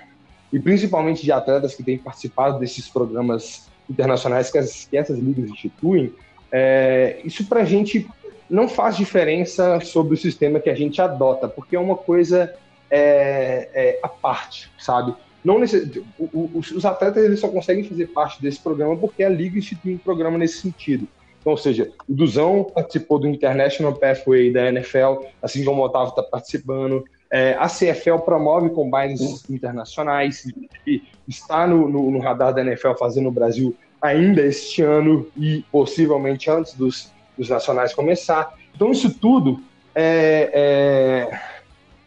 [0.52, 5.48] e principalmente de atletas que têm participado desses programas internacionais que, as, que essas ligas
[5.48, 6.12] instituem,
[6.52, 8.06] é, isso para a gente
[8.48, 12.54] não faz diferença sobre o sistema que a gente adota, porque é uma coisa
[12.90, 15.14] é, é, a parte, sabe?
[15.44, 15.88] Não necess...
[16.18, 20.36] os atletas eles só conseguem fazer parte desse programa porque a liga institui um programa
[20.36, 21.06] nesse sentido.
[21.38, 26.08] Então, ou seja, o Duzão participou do International Pathway da NFL, assim como o Otávio
[26.08, 27.04] está participando.
[27.30, 30.44] É, a CFL promove combines internacionais
[30.84, 35.64] e está no, no, no, radar da NFL fazendo no Brasil ainda este ano e
[35.70, 38.52] possivelmente antes dos, dos nacionais começar.
[38.74, 39.60] Então, isso tudo
[39.94, 41.40] é, é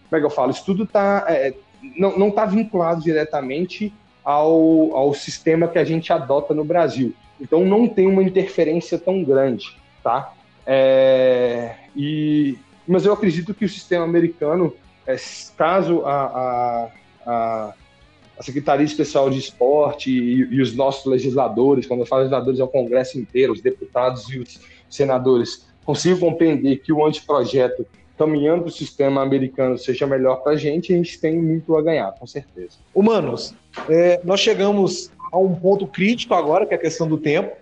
[0.10, 0.52] como é que eu falo?
[0.52, 1.54] Isso tudo tá, é,
[1.98, 7.14] não está vinculado diretamente ao, ao sistema que a gente adota no Brasil.
[7.40, 10.34] Então não tem uma interferência tão grande, tá?
[10.66, 12.58] É, e,
[12.88, 14.74] mas eu acredito que o sistema americano,
[15.08, 15.16] é,
[15.56, 16.90] caso a, a,
[17.26, 17.74] a,
[18.38, 22.64] a, Secretaria Especial de Esporte e, e, os nossos legisladores, quando eu falo legisladores é
[22.64, 24.60] o Congresso inteiro, os deputados e os
[24.90, 27.86] senadores, consigam compreender que o anteprojeto
[28.20, 32.12] caminhando o sistema americano seja melhor para a gente, a gente tem muito a ganhar,
[32.12, 32.76] com certeza.
[32.94, 33.56] Humanos,
[33.88, 37.56] é, nós chegamos a um ponto crítico agora, que é a questão do tempo.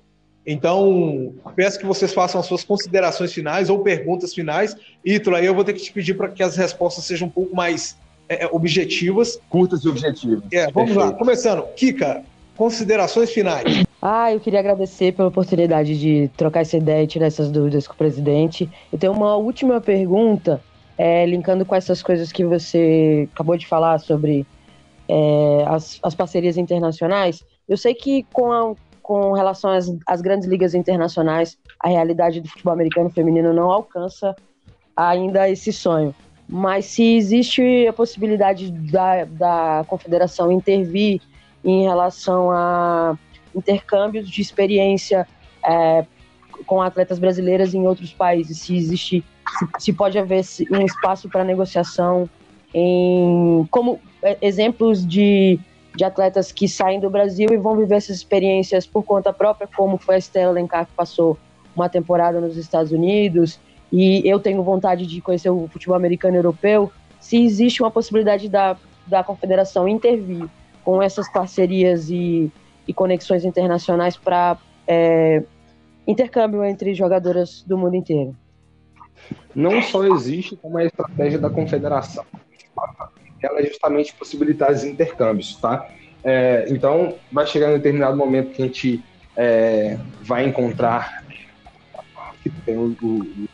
[0.43, 4.75] Então, peço que vocês façam as suas considerações finais ou perguntas finais.
[5.05, 7.55] Ítalo, aí eu vou ter que te pedir para que as respostas sejam um pouco
[7.55, 7.95] mais
[8.27, 9.39] é, é objetivas.
[9.49, 10.41] Curtas e objetivas.
[10.51, 11.11] É, vamos Perfeito.
[11.11, 11.13] lá.
[11.13, 11.63] Começando.
[11.75, 12.23] Kika,
[12.55, 13.86] considerações finais.
[14.09, 17.93] Ah, eu queria agradecer pela oportunidade de trocar essa ideia e tirar essas dúvidas com
[17.93, 18.71] o presidente.
[18.89, 20.61] Eu tenho uma última pergunta,
[20.97, 24.47] é, linkando com essas coisas que você acabou de falar sobre
[25.09, 27.43] é, as, as, parcerias internacionais.
[27.67, 28.73] Eu sei que com, a,
[29.03, 34.33] com relação às, às, grandes ligas internacionais, a realidade do futebol americano feminino não alcança
[34.95, 36.15] ainda esse sonho.
[36.47, 41.19] Mas se existe a possibilidade da, da confederação intervir
[41.61, 43.17] em relação a
[43.57, 45.27] intercâmbios de experiência
[45.65, 46.05] é,
[46.65, 49.23] com atletas brasileiras em outros países, se existe,
[49.57, 52.29] se, se pode haver um espaço para negociação
[52.73, 55.59] em como é, exemplos de,
[55.95, 59.97] de atletas que saem do Brasil e vão viver essas experiências por conta própria, como
[59.97, 61.37] foi a Estela Lencar que passou
[61.75, 63.59] uma temporada nos Estados Unidos,
[63.91, 68.49] e eu tenho vontade de conhecer o futebol americano e europeu, se existe uma possibilidade
[68.49, 68.75] da,
[69.05, 70.47] da confederação intervir
[70.83, 72.51] com essas parcerias e,
[72.87, 74.57] e conexões internacionais para
[74.87, 75.43] é,
[76.07, 78.35] intercâmbio entre jogadoras do mundo inteiro.
[79.53, 82.23] Não só existe, como a estratégia da confederação.
[83.41, 85.89] Ela é justamente possibilitar os intercâmbios, tá?
[86.23, 89.03] É, então, vai chegar um determinado momento que a gente
[89.35, 91.23] é, vai encontrar
[92.43, 93.47] que tem o, o,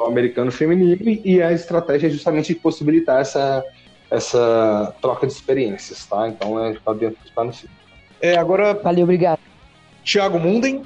[0.00, 3.64] o americano feminino e a estratégia é justamente possibilitar essa,
[4.10, 6.28] essa troca de experiências, tá?
[6.28, 7.52] Então é está dentro do plano
[8.22, 8.74] É, agora.
[8.74, 9.40] Valeu, obrigado.
[10.04, 10.82] Thiago Munden.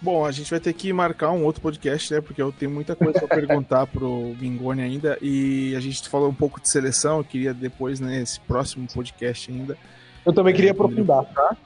[0.00, 2.20] Bom, a gente vai ter que marcar um outro podcast, né?
[2.20, 5.16] Porque eu tenho muita coisa para perguntar pro Bingoni ainda.
[5.22, 9.48] E a gente falou um pouco de seleção, eu queria depois, nesse né, próximo podcast
[9.48, 9.78] ainda.
[10.26, 11.56] Eu também queria é, aprofundar, tá?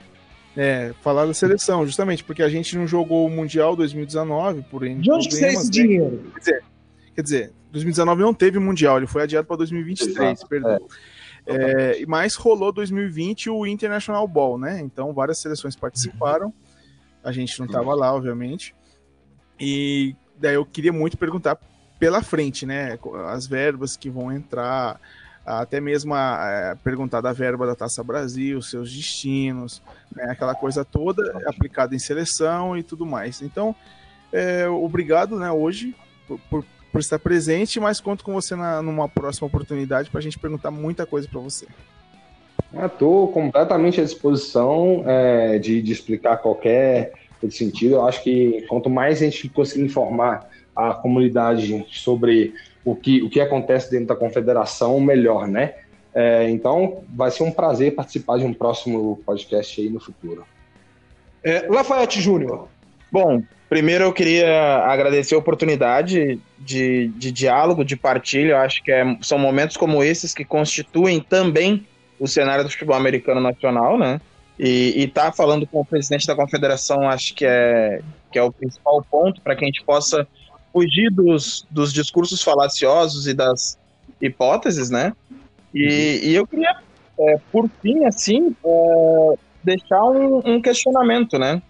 [0.55, 5.01] É, falar da seleção, justamente, porque a gente não jogou o Mundial 2019 por N
[5.01, 5.71] De onde que saiu esse né?
[5.71, 6.33] dinheiro?
[6.35, 6.65] Quer dizer,
[7.15, 10.73] quer dizer, 2019 não teve Mundial, ele foi adiado para 2023, Exato, perdão.
[10.73, 10.79] É.
[11.47, 14.81] É, mas rolou 2020 o International Ball, né?
[14.81, 16.53] Então várias seleções participaram.
[17.23, 18.75] A gente não estava lá, obviamente.
[19.59, 21.59] E daí eu queria muito perguntar
[21.99, 22.99] pela frente, né?
[23.29, 25.01] As verbas que vão entrar,
[25.47, 29.81] até mesmo a, a é, perguntar da verba da Taça Brasil, seus destinos,
[30.15, 33.41] né, aquela coisa toda aplicada em seleção e tudo mais.
[33.41, 33.75] Então,
[34.33, 35.95] é, obrigado né, hoje
[36.27, 40.23] por, por, por, estar presente, mas conto com você na, numa próxima oportunidade para a
[40.23, 41.67] gente perguntar muita coisa para você.
[42.75, 47.13] Estou completamente à disposição é, de, de explicar qualquer
[47.51, 47.97] sentido.
[47.97, 52.55] Eu acho que quanto mais a gente conseguir informar a comunidade sobre
[52.85, 55.75] o que, o que acontece dentro da confederação, melhor, né?
[56.15, 60.47] É, então, vai ser um prazer participar de um próximo podcast aí no futuro.
[61.43, 62.69] É, Lafayette Júnior.
[63.13, 68.53] Bom, primeiro eu queria agradecer a oportunidade de, de diálogo, de partilha.
[68.53, 71.87] Eu acho que é, são momentos como esses que constituem também
[72.19, 74.21] o cenário do futebol americano nacional, né?
[74.59, 78.01] E estar tá falando com o presidente da confederação acho que é,
[78.33, 80.27] que é o principal ponto para que a gente possa
[80.73, 83.79] fugir dos, dos discursos falaciosos e das
[84.21, 85.13] hipóteses, né?
[85.75, 86.75] E, e eu queria,
[87.19, 91.61] é, por fim, assim, é, deixar um, um, questionamento, né?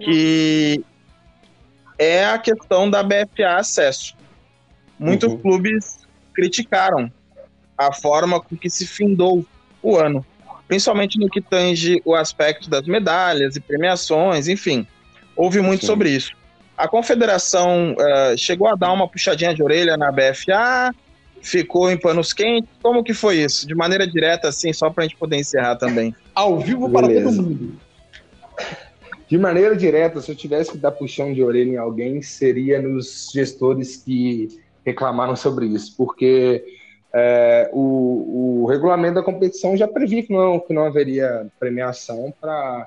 [0.00, 0.84] Que
[1.98, 4.14] é a questão da BFA acesso.
[4.98, 5.38] Muitos uhum.
[5.38, 7.10] clubes criticaram
[7.76, 9.44] a forma com que se findou
[9.82, 10.24] o ano,
[10.66, 14.86] principalmente no que tange o aspecto das medalhas e premiações, enfim,
[15.36, 15.88] houve muito Sim.
[15.88, 16.32] sobre isso.
[16.76, 20.92] A confederação uh, chegou a dar uma puxadinha de orelha na BFA,
[21.40, 22.68] ficou em panos quentes.
[22.82, 23.66] Como que foi isso?
[23.66, 26.14] De maneira direta, assim, só para a gente poder encerrar também.
[26.34, 27.78] Ao vivo para todo mundo.
[29.34, 33.32] De maneira direta, se eu tivesse que dar puxão de orelha em alguém, seria nos
[33.34, 36.64] gestores que reclamaram sobre isso, porque
[37.12, 42.86] é, o, o, regulamento da competição já previa que não, que não haveria premiação para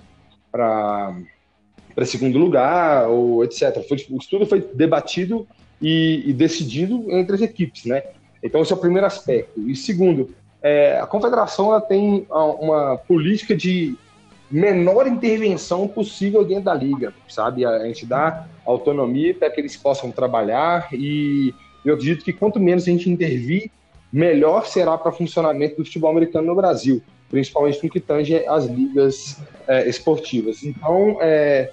[2.05, 3.85] segundo lugar, ou etc.
[3.85, 5.45] Foi, o estudo foi debatido
[5.81, 8.03] e, e, decidido entre as equipes, né?
[8.41, 9.59] Então, esse é o primeiro aspecto.
[9.69, 13.97] E segundo, é, a confederação ela tem uma política de
[14.49, 17.65] menor intervenção possível dentro da liga, sabe?
[17.65, 21.53] A gente dá autonomia para que eles possam trabalhar e
[21.83, 23.71] eu acredito que quanto menos a gente intervir,
[24.11, 28.65] melhor será para o funcionamento do futebol americano no Brasil, principalmente no que tange as
[28.65, 29.37] ligas
[29.67, 30.63] é, esportivas.
[30.63, 31.71] Então, é,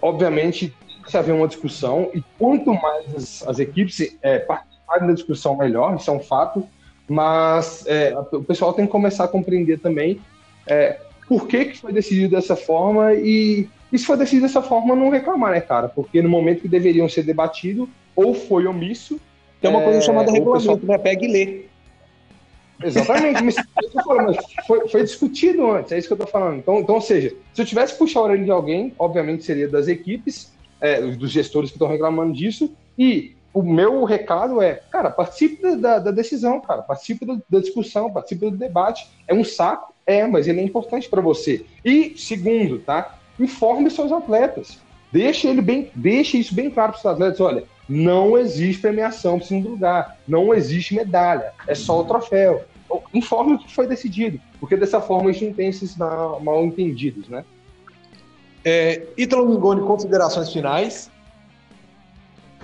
[0.00, 0.74] obviamente,
[1.06, 5.96] se haver uma discussão, e quanto mais as, as equipes é, participarem da discussão, melhor,
[5.96, 6.66] isso é um fato,
[7.08, 10.20] mas é, o pessoal tem que começar a compreender também
[10.66, 10.98] é,
[11.28, 15.10] por que, que foi decidido dessa forma e, e se foi decidido dessa forma, não
[15.10, 15.88] reclamar, né, cara?
[15.88, 19.20] Porque no momento que deveriam ser debatidos, ou foi omisso.
[19.60, 20.98] Tem uma coisa é, chamada regulamento, pessoal...
[20.98, 20.98] né?
[20.98, 21.66] Pega e lê.
[22.82, 24.36] Exatamente, mas, mas
[24.66, 26.58] foi, foi, discutido antes, é isso que eu tô falando.
[26.58, 29.66] Então, então, ou seja, se eu tivesse que puxar a orelha de alguém, obviamente seria
[29.66, 35.10] das equipes, é, dos gestores que estão reclamando disso, e o meu recado é, cara,
[35.10, 39.08] participe da, da decisão, cara, participe da, da, discussão, participe do debate.
[39.26, 39.94] É um saco?
[40.06, 41.66] É, mas ele é importante para você.
[41.84, 43.18] E, segundo, tá?
[43.38, 44.78] Informe seus atletas.
[45.10, 47.40] Deixe, ele bem, deixe isso bem claro para os atletas.
[47.40, 50.18] Olha, não existe premiação para segundo lugar.
[50.26, 51.52] Não existe medalha.
[51.66, 52.64] É só o troféu.
[53.12, 57.28] informe o que foi decidido, porque dessa forma a gente não tem esses mal entendidos,
[57.28, 57.44] né?
[58.64, 61.10] É, Ítalo Mingoni, considerações finais.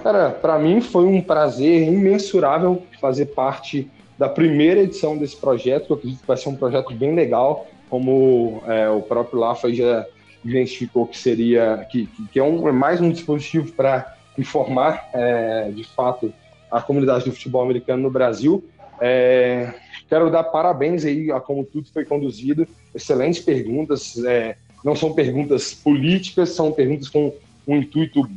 [0.03, 3.89] Cara, para mim foi um prazer imensurável fazer parte
[4.23, 7.67] da primeira edição desse projeto, que eu acredito que vai ser um projeto bem legal,
[7.91, 10.07] como é, o próprio Lafa já
[10.45, 15.83] identificou que seria, que, que é, um, é mais um dispositivo para informar, é, de
[15.83, 16.33] fato,
[16.71, 18.63] a comunidade do futebol americano no Brasil.
[19.01, 19.75] É,
[20.09, 25.75] quero dar parabéns aí a como tudo foi conduzido, excelentes perguntas, é, não são perguntas
[25.75, 27.35] políticas, são perguntas com
[27.67, 28.31] um intuito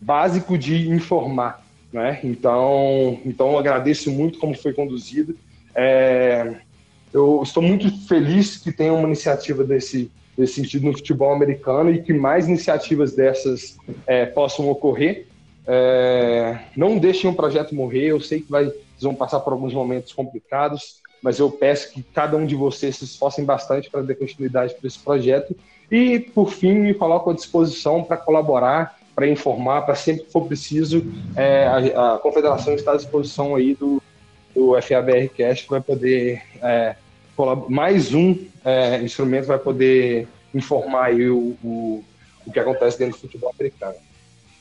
[0.00, 1.63] básico de informar,
[1.94, 2.18] né?
[2.24, 5.36] Então, então agradeço muito como foi conduzido.
[5.72, 6.56] É,
[7.12, 12.02] eu estou muito feliz que tenha uma iniciativa desse, desse sentido no futebol americano e
[12.02, 13.76] que mais iniciativas dessas
[14.08, 15.26] é, possam ocorrer.
[15.68, 18.06] É, não deixem o projeto morrer.
[18.06, 22.02] Eu sei que vai, vocês vão passar por alguns momentos complicados, mas eu peço que
[22.02, 25.56] cada um de vocês se esforcem bastante para dar continuidade para esse projeto.
[25.88, 30.46] E, por fim, me coloco à disposição para colaborar para informar, para sempre que for
[30.46, 31.04] preciso,
[31.36, 34.02] é, a, a, confederação está à disposição aí do,
[34.54, 34.74] do
[35.64, 36.96] que vai poder, é,
[37.68, 42.04] mais um é, instrumento vai poder informar aí o, o,
[42.46, 43.96] o que acontece dentro do futebol americano.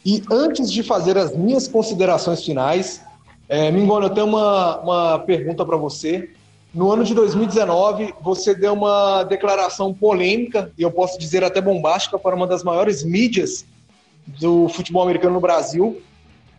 [0.06, 3.02] E antes de fazer as minhas considerações finais,
[3.48, 6.30] é, Mingona, eu tenho uma, uma pergunta para você.
[6.74, 12.18] No ano de 2019, você deu uma declaração polêmica, e eu posso dizer até bombástica,
[12.18, 13.66] para uma das maiores mídias
[14.26, 16.02] do futebol americano no Brasil,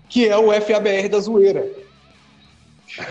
[0.08, 1.66] que é o FABR da zoeira.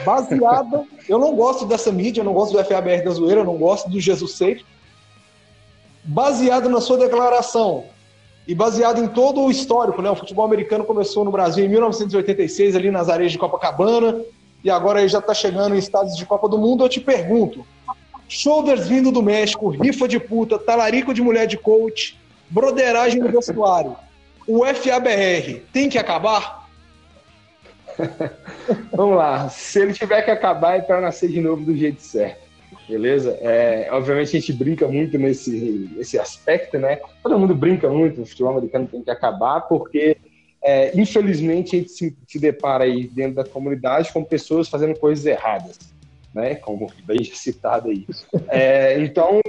[0.06, 3.58] Baseada, eu não gosto dessa mídia, eu não gosto do FABR da zoeira, eu não
[3.58, 4.64] gosto do Jesus Safe.
[6.04, 7.86] Baseado na sua declaração
[8.48, 10.10] e baseado em todo o histórico, né?
[10.10, 14.22] O futebol americano começou no Brasil em 1986, ali nas areias de Copacabana,
[14.64, 16.84] e agora ele já está chegando em estados de Copa do Mundo.
[16.84, 17.66] Eu te pergunto:
[18.28, 22.20] shoulders vindo do México, rifa de puta, talarico de mulher de coach,
[22.50, 23.96] broderagem no vestuário
[24.48, 26.68] o FABR tem que acabar?
[28.92, 29.50] Vamos lá.
[29.50, 32.44] Se ele tiver que acabar, é para nascer de novo do jeito certo.
[32.88, 33.38] Beleza?
[33.42, 37.00] É, obviamente a gente brinca muito nesse, nesse aspecto, né?
[37.22, 40.18] Todo mundo brinca muito, o futebol americano tem que acabar, porque
[40.62, 45.26] é, infelizmente a gente se, se, depara aí dentro da comunidade com pessoas fazendo coisas
[45.26, 45.80] erradas,
[46.34, 46.56] né?
[46.56, 48.06] Como bem citado aí.
[48.50, 49.40] É, então,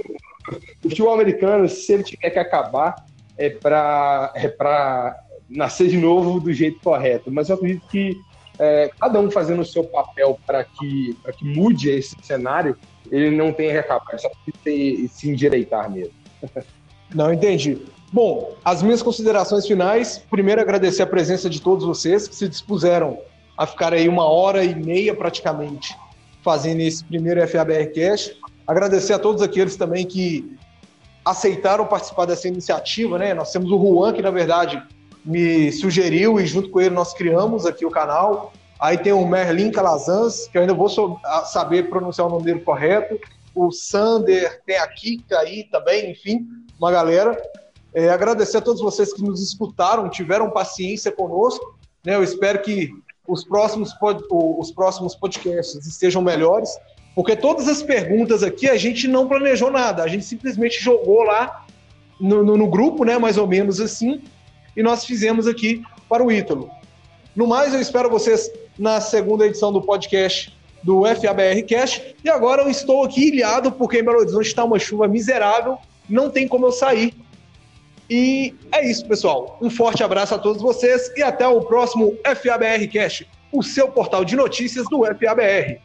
[0.83, 2.95] o futebol americano, se ele tiver que acabar,
[3.37, 7.31] é para é para nascer de novo do jeito correto.
[7.31, 8.17] Mas eu acredito que
[8.57, 12.77] é, cada um fazendo o seu papel para que, que mude esse cenário,
[13.11, 14.29] ele não tem acabar, só
[14.63, 16.13] tem se endireitar mesmo.
[17.13, 17.77] Não, entendi.
[18.11, 20.17] Bom, as minhas considerações finais.
[20.29, 23.19] Primeiro, agradecer a presença de todos vocês que se dispuseram
[23.55, 25.95] a ficar aí uma hora e meia praticamente
[26.43, 28.35] fazendo esse primeiro FABR Cash.
[28.67, 30.57] Agradecer a todos aqueles também que
[31.25, 33.33] aceitaram participar dessa iniciativa, né?
[33.33, 34.81] Nós temos o Juan, que na verdade
[35.25, 38.53] me sugeriu e junto com ele nós criamos aqui o canal.
[38.79, 40.89] Aí tem o Merlin Calazans, que eu ainda vou
[41.45, 43.19] saber pronunciar o nome dele correto.
[43.55, 46.45] O Sander, tem a Kika aí também, enfim,
[46.77, 47.41] uma galera.
[47.93, 51.79] É, agradecer a todos vocês que nos escutaram, tiveram paciência conosco.
[52.05, 52.15] Né?
[52.15, 52.91] Eu espero que
[53.25, 53.95] os próximos,
[54.29, 56.69] os próximos podcasts estejam melhores.
[57.15, 61.65] Porque todas as perguntas aqui a gente não planejou nada, a gente simplesmente jogou lá
[62.19, 64.21] no, no, no grupo, né, mais ou menos assim,
[64.75, 66.69] e nós fizemos aqui para o Ítalo.
[67.33, 72.01] No mais, eu espero vocês na segunda edição do podcast do FABR Cash.
[72.23, 75.77] E agora eu estou aqui ilhado porque em Belo Horizonte está uma chuva miserável,
[76.07, 77.13] não tem como eu sair.
[78.09, 79.57] E é isso, pessoal.
[79.59, 84.23] Um forte abraço a todos vocês e até o próximo FABR Cash, o seu portal
[84.23, 85.81] de notícias do FABR.